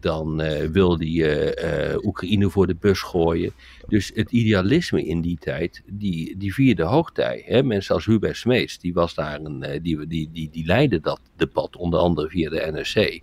dan 0.00 0.42
wilde 0.72 1.12
je 1.12 2.00
Oekraïne 2.04 2.50
voor 2.50 2.66
de 2.66 2.74
bus 2.74 3.00
gooien. 3.00 3.52
Dus 3.88 4.10
het 4.14 4.32
idealisme 4.32 5.04
in 5.04 5.20
die 5.20 5.38
tijd, 5.38 5.82
die, 5.86 6.36
die 6.36 6.54
vierde 6.54 6.82
hoogtij. 6.82 7.42
Hè? 7.46 7.62
Mensen 7.62 7.94
als 7.94 8.06
Hubert 8.06 8.36
Smeets, 8.36 8.78
die, 8.78 8.92
was 8.94 9.14
daar 9.14 9.40
een, 9.40 9.80
die, 9.82 10.06
die, 10.06 10.30
die, 10.32 10.50
die 10.50 10.66
leidde 10.66 11.00
dat 11.00 11.20
debat, 11.36 11.76
onder 11.76 12.00
andere 12.00 12.28
via 12.28 12.50
de 12.50 12.70
NRC. 12.72 13.20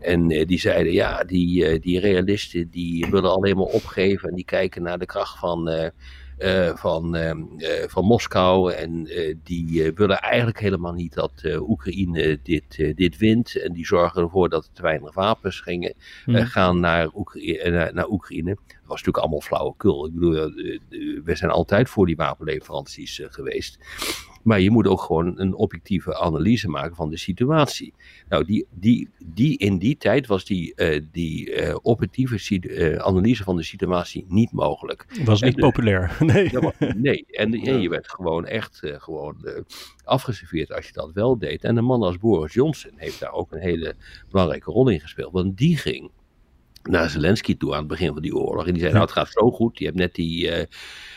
En 0.00 0.28
die 0.28 0.60
zeiden, 0.60 0.92
ja, 0.92 1.24
die, 1.24 1.78
die 1.78 1.98
realisten 2.00 2.70
die 2.70 3.06
willen 3.10 3.30
alleen 3.30 3.56
maar 3.56 3.66
opgeven 3.66 4.28
en 4.28 4.34
die 4.34 4.44
kijken 4.44 4.82
naar 4.82 4.98
de 4.98 5.06
kracht 5.06 5.38
van... 5.38 5.92
eh, 6.38 6.76
van, 6.76 7.16
eh, 7.16 7.30
eh, 7.30 7.88
van 7.88 8.04
Moskou. 8.04 8.72
En 8.72 9.06
eh, 9.06 9.34
die 9.42 9.92
willen 9.92 10.18
eigenlijk 10.20 10.60
helemaal 10.60 10.92
niet 10.92 11.14
dat 11.14 11.32
Oekraïne 11.68 12.38
dit, 12.42 12.92
dit 12.96 13.16
wint. 13.16 13.56
En 13.56 13.72
die 13.72 13.86
zorgen 13.86 14.22
ervoor 14.22 14.48
dat 14.48 14.64
er 14.64 14.72
te 14.72 14.82
weinig 14.82 15.14
wapens 15.14 15.60
gingen, 15.60 15.94
Hm. 16.24 16.34
eh, 16.34 16.46
gaan 16.46 16.80
naar, 16.80 17.10
naar 17.92 18.08
Oekraïne. 18.08 18.56
Was 18.86 19.02
natuurlijk 19.02 19.18
allemaal 19.18 19.40
flauwekul. 19.40 20.06
Ik 20.06 20.12
bedoel, 20.14 20.36
eh, 20.36 20.44
eh, 20.44 20.80
we 21.24 21.36
zijn 21.36 21.50
altijd 21.50 21.88
voor 21.88 22.06
die 22.06 22.16
wapenleveranties 22.16 23.20
eh, 23.20 23.26
geweest. 23.30 23.78
Maar 24.42 24.60
je 24.60 24.70
moet 24.70 24.86
ook 24.86 25.00
gewoon 25.00 25.40
een 25.40 25.54
objectieve 25.54 26.18
analyse 26.18 26.68
maken 26.68 26.96
van 26.96 27.10
de 27.10 27.16
situatie. 27.16 27.94
Nou, 28.28 28.44
die, 28.44 28.66
die, 28.70 29.08
die, 29.24 29.58
in 29.58 29.78
die 29.78 29.96
tijd 29.96 30.26
was 30.26 30.44
die, 30.44 30.74
die 31.12 31.82
objectieve 31.82 33.02
analyse 33.02 33.42
van 33.44 33.56
de 33.56 33.62
situatie 33.62 34.24
niet 34.28 34.52
mogelijk. 34.52 35.06
Was 35.24 35.40
niet 35.40 35.54
de- 35.54 35.60
populair. 35.60 36.16
Nee. 36.24 36.50
Ja, 36.50 36.60
maar- 36.60 36.94
nee, 36.96 37.24
en, 37.30 37.54
en 37.54 37.80
je 37.80 37.88
werd 37.88 38.08
gewoon 38.10 38.46
echt 38.46 38.80
gewoon, 38.82 39.36
afgeserveerd 40.04 40.72
als 40.72 40.86
je 40.86 40.92
dat 40.92 41.12
wel 41.12 41.38
deed. 41.38 41.64
En 41.64 41.76
een 41.76 41.84
man 41.84 42.02
als 42.02 42.18
Boris 42.18 42.52
Johnson 42.52 42.92
heeft 42.96 43.20
daar 43.20 43.32
ook 43.32 43.52
een 43.52 43.60
hele 43.60 43.94
belangrijke 44.30 44.70
rol 44.70 44.88
in 44.88 45.00
gespeeld. 45.00 45.32
Want 45.32 45.56
die 45.56 45.76
ging 45.76 46.10
naar 46.88 47.10
Zelensky 47.10 47.56
toe 47.56 47.72
aan 47.72 47.78
het 47.78 47.88
begin 47.88 48.12
van 48.12 48.22
die 48.22 48.36
oorlog. 48.36 48.66
En 48.66 48.72
die 48.72 48.80
zei, 48.80 48.92
nou 48.92 49.04
het 49.04 49.14
gaat 49.14 49.30
zo 49.30 49.50
goed. 49.50 49.78
Je 49.78 49.84
hebt 49.84 49.96
net 49.96 50.14
die, 50.14 50.50
eh, 50.50 50.66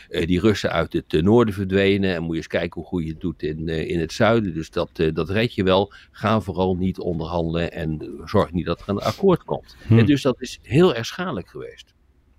eh, 0.08 0.26
die 0.26 0.40
Russen 0.40 0.72
uit 0.72 0.92
het 0.92 1.14
eh, 1.14 1.22
noorden 1.22 1.54
verdwenen. 1.54 2.14
En 2.14 2.22
moet 2.22 2.30
je 2.30 2.36
eens 2.36 2.46
kijken 2.46 2.80
hoe 2.80 2.90
goed 2.90 3.02
je 3.02 3.08
het 3.08 3.20
doet 3.20 3.42
in, 3.42 3.68
eh, 3.68 3.88
in 3.88 4.00
het 4.00 4.12
zuiden. 4.12 4.54
Dus 4.54 4.70
dat, 4.70 4.90
eh, 4.92 5.14
dat 5.14 5.30
red 5.30 5.54
je 5.54 5.62
wel. 5.62 5.92
Ga 6.10 6.40
vooral 6.40 6.74
niet 6.74 6.98
onderhandelen 6.98 7.72
en 7.72 8.20
zorg 8.24 8.52
niet 8.52 8.66
dat 8.66 8.80
er 8.80 8.88
een 8.88 8.98
akkoord 8.98 9.44
komt. 9.44 9.76
Hm. 9.86 9.98
En 9.98 10.06
dus 10.06 10.22
dat 10.22 10.36
is 10.38 10.58
heel 10.62 10.94
erg 10.94 11.06
schadelijk 11.06 11.48
geweest. 11.48 11.94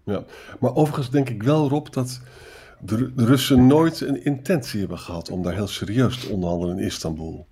Ja. 0.06 0.24
Maar 0.60 0.76
overigens 0.76 1.10
denk 1.10 1.30
ik 1.30 1.44
wel, 1.44 1.70
Rob, 1.70 1.88
dat 1.90 2.22
de 2.82 3.12
Russen 3.16 3.68
nooit 3.68 4.02
een 4.02 4.26
intentie 4.26 4.80
hebben 4.80 5.00
gehad 5.00 5.30
om 5.30 5.44
daar 5.44 5.54
heel 5.54 5.68
serieus 5.68 6.20
te 6.20 6.30
onderhandelen 6.30 6.78
in 6.78 6.86
Istanbul. 6.86 7.48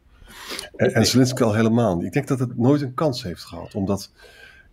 En, 0.76 0.94
en 0.94 1.06
Zelensky 1.06 1.44
al 1.44 1.54
helemaal 1.54 1.96
niet. 1.96 2.06
Ik 2.06 2.14
denk 2.14 2.28
dat 2.28 2.40
het 2.40 2.58
nooit 2.58 2.82
een 2.82 2.94
kans 2.94 3.24
heeft 3.24 3.44
gehad, 3.44 3.76
omdat 3.76 4.12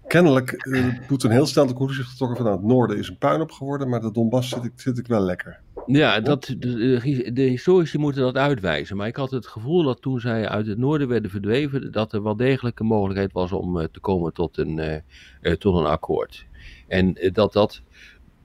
kennelijk 0.06 0.52
eh, 0.52 1.06
Poetin 1.06 1.30
heel 1.30 1.46
snel 1.46 1.66
de 1.66 1.72
conclusie 1.72 2.02
heeft 2.02 2.10
getrokken 2.10 2.36
van 2.36 2.46
nou, 2.46 2.58
het 2.58 2.66
noorden 2.66 2.98
is 2.98 3.08
een 3.08 3.18
puinhoop 3.18 3.50
geworden, 3.50 3.88
maar 3.88 4.00
de 4.00 4.10
Donbass 4.10 4.48
zit 4.48 4.64
ik, 4.64 4.72
zit 4.76 4.98
ik 4.98 5.06
wel 5.06 5.20
lekker. 5.20 5.60
Ja, 5.86 6.20
dat, 6.20 6.54
de, 6.58 7.00
historici 7.34 7.98
moeten 7.98 8.22
dat 8.22 8.36
uitwijzen. 8.36 8.96
Maar 8.96 9.06
ik 9.06 9.16
had 9.16 9.30
het 9.30 9.46
gevoel 9.46 9.82
dat 9.82 10.02
toen 10.02 10.20
zij 10.20 10.48
uit 10.48 10.66
het 10.66 10.78
noorden 10.78 11.08
werden 11.08 11.30
verdweven, 11.30 11.92
dat 11.92 12.12
er 12.12 12.22
wel 12.22 12.36
degelijk 12.36 12.80
een 12.80 12.86
mogelijkheid 12.86 13.32
was 13.32 13.52
om 13.52 13.80
eh, 13.80 13.86
te 13.92 14.00
komen 14.00 14.32
tot 14.32 14.58
een, 14.58 14.78
eh, 14.78 15.52
tot 15.52 15.76
een 15.76 15.86
akkoord. 15.86 16.46
En 16.88 17.30
dat, 17.32 17.52
dat, 17.52 17.82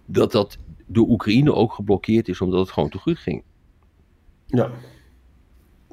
dat 0.05 0.31
dat 0.31 0.57
door 0.85 1.07
Oekraïne 1.07 1.53
ook 1.53 1.73
geblokkeerd 1.73 2.27
is, 2.27 2.41
omdat 2.41 2.59
het 2.59 2.71
gewoon 2.71 2.89
te 2.89 2.97
goed 2.97 3.17
ging. 3.17 3.43
Ja. 4.45 4.71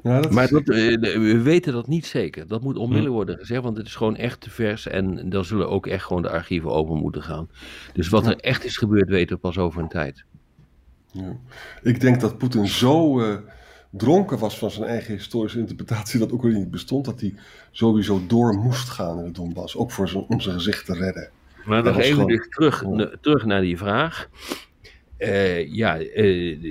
Ja 0.07 0.21
dat 0.21 0.31
Maar 0.31 0.49
dat, 0.49 0.69
eh, 0.69 0.95
we 1.01 1.41
weten 1.41 1.73
dat 1.73 1.87
niet 1.87 2.05
zeker. 2.05 2.47
Dat 2.47 2.61
moet 2.61 2.77
onmiddellijk 2.77 3.15
worden 3.15 3.37
gezegd, 3.37 3.61
want 3.63 3.77
het 3.77 3.87
is 3.87 3.95
gewoon 3.95 4.15
echt 4.15 4.41
te 4.41 4.49
vers. 4.49 4.87
En 4.87 5.29
dan 5.29 5.45
zullen 5.45 5.69
ook 5.69 5.87
echt 5.87 6.05
gewoon 6.05 6.21
de 6.21 6.29
archieven 6.29 6.71
open 6.71 6.97
moeten 6.97 7.23
gaan. 7.23 7.49
Dus 7.93 8.09
wat 8.09 8.27
er 8.27 8.35
echt 8.35 8.65
is 8.65 8.77
gebeurd, 8.77 9.09
weten 9.09 9.35
we 9.35 9.41
pas 9.41 9.57
over 9.57 9.81
een 9.81 9.87
tijd. 9.87 10.23
Ja. 11.11 11.35
Ik 11.81 11.99
denk 12.01 12.19
dat 12.21 12.37
Poetin 12.37 12.67
zo 12.67 13.21
eh, 13.21 13.35
dronken 13.89 14.37
was 14.37 14.57
van 14.57 14.71
zijn 14.71 14.89
eigen 14.89 15.13
historische 15.13 15.59
interpretatie 15.59 16.19
dat 16.19 16.31
Oekraïne 16.31 16.57
niet 16.59 16.71
bestond, 16.71 17.05
dat 17.05 17.19
hij 17.21 17.33
sowieso 17.71 18.21
door 18.27 18.53
moest 18.53 18.89
gaan 18.89 19.19
in 19.19 19.25
de 19.25 19.31
Donbass, 19.31 19.75
ook 19.77 19.91
voor 19.91 20.09
zijn, 20.09 20.23
om 20.27 20.39
zijn 20.41 20.55
gezicht 20.55 20.85
te 20.85 20.93
redden. 20.93 21.29
Maar 21.65 21.83
nog 21.83 21.97
even 21.97 22.13
gewoon- 22.13 22.39
terug, 22.49 22.83
terug 23.21 23.45
naar 23.45 23.61
die 23.61 23.77
vraag. 23.77 24.29
Eh, 25.17 25.73
ja, 25.73 25.99
eh, 25.99 26.61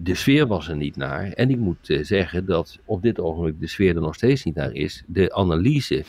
de, 0.00 0.14
sfeer 0.14 0.46
was 0.46 0.68
er 0.68 0.76
niet 0.76 0.96
naar. 0.96 1.32
En 1.32 1.50
ik 1.50 1.58
moet 1.58 1.90
eh, 1.90 2.02
zeggen 2.02 2.46
dat 2.46 2.78
op 2.84 3.02
dit 3.02 3.20
ogenblik 3.20 3.60
de 3.60 3.66
sfeer 3.66 3.94
er 3.94 4.00
nog 4.00 4.14
steeds 4.14 4.44
niet 4.44 4.54
naar 4.54 4.72
is. 4.72 5.02
De 5.06 5.34
analyse 5.34 6.04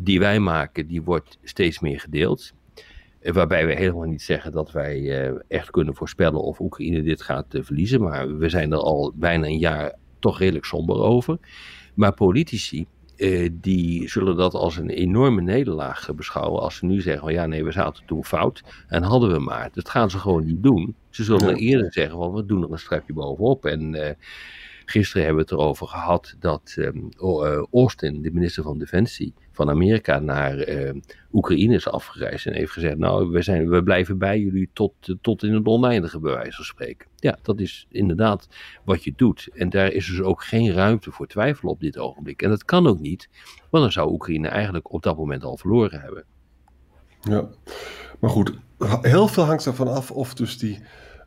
die 0.00 0.18
wij 0.18 0.40
maken, 0.40 0.86
die 0.86 1.02
wordt 1.02 1.38
steeds 1.42 1.80
meer 1.80 2.00
gedeeld. 2.00 2.52
Waarbij 3.22 3.66
we 3.66 3.74
helemaal 3.74 4.08
niet 4.08 4.22
zeggen 4.22 4.52
dat 4.52 4.72
wij 4.72 5.32
echt 5.48 5.70
kunnen 5.70 5.94
voorspellen 5.94 6.42
of 6.42 6.60
Oekraïne 6.60 7.02
dit 7.02 7.22
gaat 7.22 7.46
verliezen. 7.48 8.02
Maar 8.02 8.38
we 8.38 8.48
zijn 8.48 8.72
er 8.72 8.78
al 8.78 9.12
bijna 9.14 9.46
een 9.46 9.58
jaar 9.58 9.94
toch 10.18 10.38
redelijk 10.38 10.64
somber 10.64 10.96
over. 10.96 11.38
Maar 11.94 12.14
politici 12.14 12.86
eh, 13.16 13.50
die 13.52 14.08
zullen 14.08 14.36
dat 14.36 14.54
als 14.54 14.76
een 14.76 14.90
enorme 14.90 15.40
nederlaag 15.40 16.14
beschouwen 16.14 16.62
als 16.62 16.76
ze 16.76 16.84
nu 16.84 17.00
zeggen 17.00 17.22
van 17.22 17.32
ja 17.32 17.46
nee 17.46 17.64
we 17.64 17.72
zaten 17.72 18.04
toen 18.06 18.24
fout 18.24 18.62
en 18.88 19.02
hadden 19.02 19.32
we 19.32 19.38
maar. 19.38 19.70
Dat 19.72 19.88
gaan 19.88 20.10
ze 20.10 20.18
gewoon 20.18 20.44
niet 20.44 20.62
doen. 20.62 20.94
Ze 21.10 21.24
zullen 21.24 21.56
eerder 21.56 21.92
zeggen 21.92 22.16
van 22.16 22.32
we 22.32 22.46
doen 22.46 22.62
er 22.62 22.72
een 22.72 22.78
streepje 22.78 23.12
bovenop 23.12 23.64
en 23.64 23.94
uh, 23.94 24.10
Gisteren 24.88 25.26
hebben 25.26 25.44
we 25.44 25.50
het 25.50 25.60
erover 25.60 25.86
gehad 25.86 26.36
dat 26.38 26.74
um, 26.78 27.08
Austin, 27.72 28.22
de 28.22 28.30
minister 28.32 28.62
van 28.62 28.78
Defensie 28.78 29.34
van 29.56 29.70
Amerika, 29.70 30.18
naar 30.18 30.68
uh, 30.68 30.90
Oekraïne 31.32 31.74
is 31.74 31.88
afgereisd 31.88 32.46
en 32.46 32.52
heeft 32.52 32.72
gezegd: 32.72 32.98
Nou, 32.98 33.30
we, 33.30 33.42
zijn, 33.42 33.68
we 33.68 33.82
blijven 33.82 34.18
bij 34.18 34.40
jullie 34.40 34.70
tot, 34.72 34.92
tot 35.20 35.42
in 35.42 35.54
het 35.54 35.66
oneindige, 35.66 36.20
bij 36.20 36.34
wijze 36.34 36.56
van 36.56 36.64
spreken. 36.64 37.08
Ja, 37.16 37.38
dat 37.42 37.60
is 37.60 37.86
inderdaad 37.90 38.48
wat 38.84 39.04
je 39.04 39.12
doet. 39.16 39.48
En 39.54 39.70
daar 39.70 39.92
is 39.92 40.06
dus 40.06 40.20
ook 40.20 40.44
geen 40.44 40.72
ruimte 40.72 41.10
voor 41.10 41.26
twijfel 41.26 41.68
op 41.68 41.80
dit 41.80 41.98
ogenblik. 41.98 42.42
En 42.42 42.48
dat 42.48 42.64
kan 42.64 42.86
ook 42.86 43.00
niet, 43.00 43.28
want 43.70 43.84
dan 43.84 43.92
zou 43.92 44.12
Oekraïne 44.12 44.48
eigenlijk 44.48 44.92
op 44.92 45.02
dat 45.02 45.16
moment 45.16 45.44
al 45.44 45.56
verloren 45.56 46.00
hebben. 46.00 46.24
Ja, 47.20 47.48
maar 48.18 48.30
goed, 48.30 48.52
heel 49.00 49.28
veel 49.28 49.44
hangt 49.44 49.66
ervan 49.66 49.88
af 49.88 50.10
of 50.10 50.34
dus 50.34 50.58
die 50.58 50.78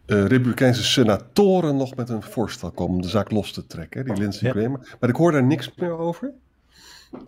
uh, 0.06 0.26
Republikeinse 0.26 0.84
senatoren 0.84 1.78
nog 1.78 1.96
met 1.96 2.10
een 2.10 2.24
voorstel 2.24 2.72
komen 2.72 2.96
om 2.96 3.02
de 3.02 3.08
zaak 3.08 3.32
los 3.32 3.52
te 3.52 3.66
trekken, 3.66 4.06
die 4.06 4.18
Lindsey 4.18 4.52
Kramer. 4.52 4.98
Maar 5.00 5.10
ik 5.10 5.16
hoor 5.16 5.32
daar 5.32 5.44
niks 5.44 5.72
meer 5.76 5.98
over. 5.98 6.34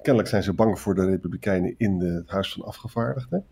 Kennelijk 0.01 0.29
zijn 0.29 0.43
ze 0.43 0.53
bang 0.53 0.79
voor 0.79 0.95
de 0.95 1.05
Republikeinen 1.05 1.75
in 1.77 1.99
de, 1.99 2.05
het 2.05 2.29
Huis 2.29 2.53
van 2.53 2.65
Afgevaardigden. 2.65 3.45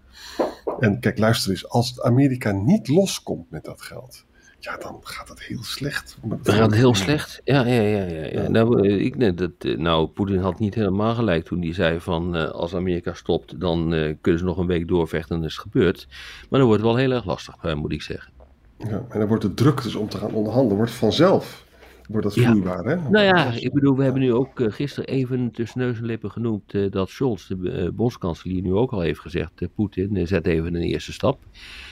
En 0.80 1.00
kijk, 1.00 1.18
luister 1.18 1.52
eens, 1.52 1.70
als 1.70 2.02
Amerika 2.02 2.52
niet 2.52 2.88
loskomt 2.88 3.52
met 3.52 3.64
dat 3.64 3.82
geld, 3.82 4.26
ja, 4.60 4.78
dan 4.78 5.00
gaat 5.02 5.30
het 5.30 5.42
heel 5.42 5.64
slecht. 5.64 6.18
Dan 6.22 6.40
gaat 6.44 6.66
het 6.66 6.76
heel 6.76 6.96
slecht. 6.96 7.42
Ja, 7.44 7.66
ja, 7.66 7.82
ja. 7.82 8.04
ja, 8.04 8.26
ja. 8.32 8.50
Nou, 8.50 8.88
eh, 8.88 9.06
ik, 9.06 9.18
nee, 9.18 9.34
dat, 9.34 9.52
eh, 9.60 9.78
nou, 9.78 10.08
Poetin 10.08 10.40
had 10.40 10.60
niet 10.60 10.76
helemaal 10.76 11.16
gelijk 11.16 11.46
toen 11.46 11.62
hij 11.62 11.74
zei 11.74 12.00
van 12.00 12.54
als 12.54 12.76
Amerika 12.76 13.14
stopt, 13.14 13.60
dan 13.60 13.90
kunnen 14.22 14.40
ze 14.40 14.46
nog 14.46 14.58
een 14.58 14.68
week 14.68 14.88
doorvechten 14.88 15.36
en 15.36 15.44
is 15.44 15.54
het 15.54 15.62
gebeurd. 15.62 16.08
Maar 16.50 16.60
dan 16.60 16.68
wordt 16.68 16.84
het 16.84 16.92
wel 16.92 17.00
heel 17.00 17.12
erg 17.12 17.26
lastig, 17.26 17.76
moet 17.76 17.92
ik 17.92 18.02
zeggen. 18.02 18.34
Ja, 18.78 19.06
en 19.10 19.20
dan 19.20 19.28
wordt 19.28 19.44
de 19.44 19.54
druk 19.54 19.84
dus 19.84 19.96
om 19.96 20.10
te 20.10 20.18
gaan 20.18 20.34
onderhandelen, 20.34 20.78
wordt 20.78 20.92
vanzelf 20.92 21.68
wordt 22.10 22.26
dat 22.26 22.46
vloeibaar, 22.46 22.86
hè? 22.86 23.10
Nou 23.10 23.26
ja, 23.26 23.52
ik 23.52 23.74
bedoel, 23.74 23.96
we 23.96 24.04
hebben 24.04 24.22
nu 24.22 24.34
ook 24.34 24.60
uh, 24.60 24.72
gisteren 24.72 25.10
even 25.10 25.52
tussen 25.52 25.80
neus 25.80 25.98
en 25.98 26.06
lippen 26.06 26.32
genoemd 26.32 26.74
uh, 26.74 26.92
dat 26.92 27.10
Scholz, 27.10 27.48
de 27.48 27.56
uh, 27.56 27.90
bondskanselier, 27.90 28.62
nu 28.62 28.74
ook 28.74 28.92
al 28.92 29.00
heeft 29.00 29.20
gezegd, 29.20 29.68
Poetin, 29.76 30.28
zet 30.28 30.48
even 30.48 30.76
een 30.76 30.82
eerste 30.82 31.14
stap. 31.14 31.40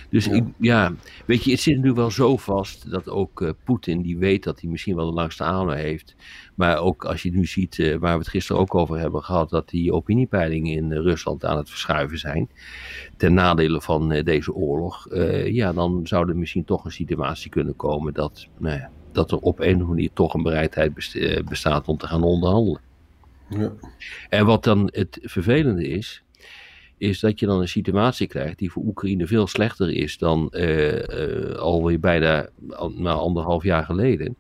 Dus 0.10 0.26
ja. 0.26 0.34
Ik, 0.34 0.44
ja, 0.58 0.94
weet 1.26 1.44
je, 1.44 1.52
het 1.52 1.60
zit 1.60 1.82
nu 1.82 1.94
wel 1.94 2.12
zo 2.12 2.38
vast 2.38 2.92
dat 2.92 3.10
ook 3.10 3.54
Poetin, 3.64 4.02
die 4.02 4.18
weet 4.18 4.44
dat 4.44 4.62
hij 4.62 4.70
misschien 4.70 4.96
wel 4.96 5.06
de 5.06 5.14
langste 5.14 5.44
adem 5.44 5.76
heeft. 5.76 6.16
Maar 6.56 6.78
ook 6.78 7.06
als 7.06 7.24
je 7.24 7.32
nu 7.32 7.46
ziet, 7.46 7.78
waar 8.00 8.14
we 8.14 8.20
het 8.20 8.28
gisteren 8.28 8.62
ook 8.62 8.76
over 8.76 9.00
hebben 9.00 9.24
gehad, 9.24 9.50
dat 9.50 9.70
die 9.70 9.94
opiniepeilingen 9.94 10.76
in 10.76 10.94
Rusland 10.94 11.46
aan 11.46 11.58
het 11.58 11.70
verschuiven 11.70 12.18
zijn, 12.18 12.50
ten 13.18 13.34
nadele 13.34 13.82
van 13.82 14.10
deze 14.10 14.54
oorlog, 14.54 15.08
ja, 15.46 15.74
dan 15.74 16.08
zou 16.08 16.30
er 16.30 16.38
misschien 16.38 16.66
toch 16.66 16.86
een 16.86 16.92
situatie 16.92 17.50
kunnen 17.50 17.76
komen 17.76 18.14
dat, 18.14 18.48
nou 18.58 18.76
ja, 18.76 18.90
dat 19.18 19.32
er 19.32 19.38
op 19.38 19.60
een 19.60 19.66
of 19.66 19.72
andere 19.72 19.90
manier 19.90 20.10
toch 20.14 20.34
een 20.34 20.44
bereidheid 20.44 21.16
eh, 21.16 21.44
bestaat 21.44 21.88
om 21.88 21.98
te 21.98 22.08
gaan 22.08 22.24
onderhandelen. 22.24 22.82
Ja. 23.50 23.72
En 24.30 24.46
wat 24.46 24.64
dan 24.64 24.90
het 24.92 25.20
vervelende 25.22 25.88
is, 25.88 26.24
is 26.98 27.20
dat 27.20 27.40
je 27.40 27.46
dan 27.46 27.62
een 27.62 27.68
situatie 27.68 28.28
krijgt 28.28 28.58
die 28.58 28.72
voor 28.72 28.84
Oekraïne 28.84 29.28
veel 29.28 29.48
slechter 29.48 29.92
is 29.92 30.18
dan 30.18 30.50
uh, 30.52 30.94
uh, 30.94 31.56
alweer 31.56 32.00
bijna 32.00 32.50
na 32.96 33.12
anderhalf 33.12 33.64
jaar 33.64 33.86
geleden. 33.86 34.36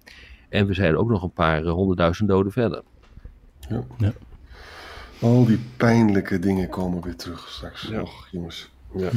En 0.49 0.67
we 0.67 0.73
zijn 0.73 0.97
ook 0.97 1.09
nog 1.09 1.23
een 1.23 1.31
paar 1.31 1.63
honderdduizend 1.63 2.29
doden 2.29 2.51
verder. 2.51 2.81
Ja. 3.69 3.83
ja. 3.97 4.13
Al 5.21 5.45
die 5.45 5.59
pijnlijke 5.77 6.39
dingen 6.39 6.69
komen 6.69 7.01
weer 7.03 7.15
terug 7.15 7.49
straks. 7.49 7.87
Ja. 7.87 8.01
Och, 8.01 8.27
jongens. 8.31 8.69
Ja. 8.95 9.09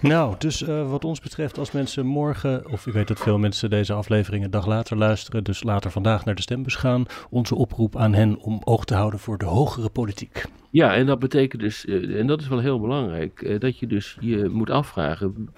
Nou, 0.00 0.34
dus 0.38 0.62
uh, 0.62 0.90
wat 0.90 1.04
ons 1.04 1.20
betreft, 1.20 1.58
als 1.58 1.72
mensen 1.72 2.06
morgen, 2.06 2.70
of 2.70 2.86
ik 2.86 2.92
weet 2.92 3.08
dat 3.08 3.18
veel 3.18 3.38
mensen 3.38 3.70
deze 3.70 3.92
aflevering 3.92 4.44
een 4.44 4.50
dag 4.50 4.66
later 4.66 4.96
luisteren, 4.96 5.44
dus 5.44 5.62
later 5.62 5.90
vandaag 5.90 6.24
naar 6.24 6.34
de 6.34 6.42
stembus 6.42 6.74
gaan, 6.74 7.06
onze 7.30 7.54
oproep 7.54 7.96
aan 7.96 8.14
hen 8.14 8.38
om 8.38 8.60
oog 8.64 8.84
te 8.84 8.94
houden 8.94 9.20
voor 9.20 9.38
de 9.38 9.44
hogere 9.44 9.88
politiek. 9.88 10.44
Ja, 10.70 10.94
en 10.94 11.06
dat 11.06 11.18
betekent 11.18 11.62
dus, 11.62 11.84
uh, 11.84 12.18
en 12.20 12.26
dat 12.26 12.40
is 12.40 12.48
wel 12.48 12.58
heel 12.58 12.80
belangrijk, 12.80 13.42
uh, 13.42 13.60
dat 13.60 13.78
je 13.78 13.86
dus 13.86 14.16
je 14.20 14.48
moet 14.52 14.70
afvragen, 14.70 15.48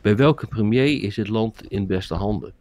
bij 0.00 0.16
welke 0.16 0.46
premier 0.46 1.02
is 1.02 1.16
het 1.16 1.28
land 1.28 1.68
in 1.68 1.86
beste 1.86 2.14
handen? 2.14 2.52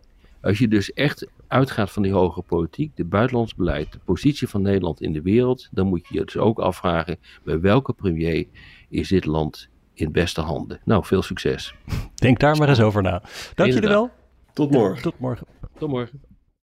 Als 0.42 0.60
je 0.60 0.68
dus 0.68 0.94
echt 0.94 1.28
uitgaat 1.48 1.92
van 1.92 2.04
die 2.04 2.12
hogere 2.12 2.46
politiek, 2.48 2.92
de 2.96 3.06
buitenlands 3.06 3.56
beleid, 3.56 3.92
de 3.92 4.00
positie 4.06 4.48
van 4.48 4.62
Nederland 4.62 5.02
in 5.02 5.14
de 5.14 5.22
wereld, 5.22 5.70
dan 5.72 5.88
moet 5.88 6.08
je 6.08 6.14
je 6.18 6.26
dus 6.26 6.38
ook 6.38 6.60
afvragen, 6.60 7.18
bij 7.44 7.60
welke 7.60 7.94
premier 7.94 8.48
is 8.90 9.08
dit 9.08 9.26
land 9.26 9.70
in 9.94 10.12
beste 10.12 10.42
handen. 10.42 10.80
Nou, 10.86 11.06
veel 11.06 11.22
succes. 11.22 11.74
Denk 12.16 12.40
daar 12.40 12.58
maar 12.58 12.70
eens 12.70 12.82
over 12.82 13.02
na. 13.02 13.22
Dank 13.56 13.72
jullie 13.74 13.90
wel. 13.90 14.10
Tot 14.54 14.72
morgen. 14.72 15.02
Tot 15.02 15.20
morgen. 15.20 15.48
Tot 15.78 15.90
morgen. 15.90 16.31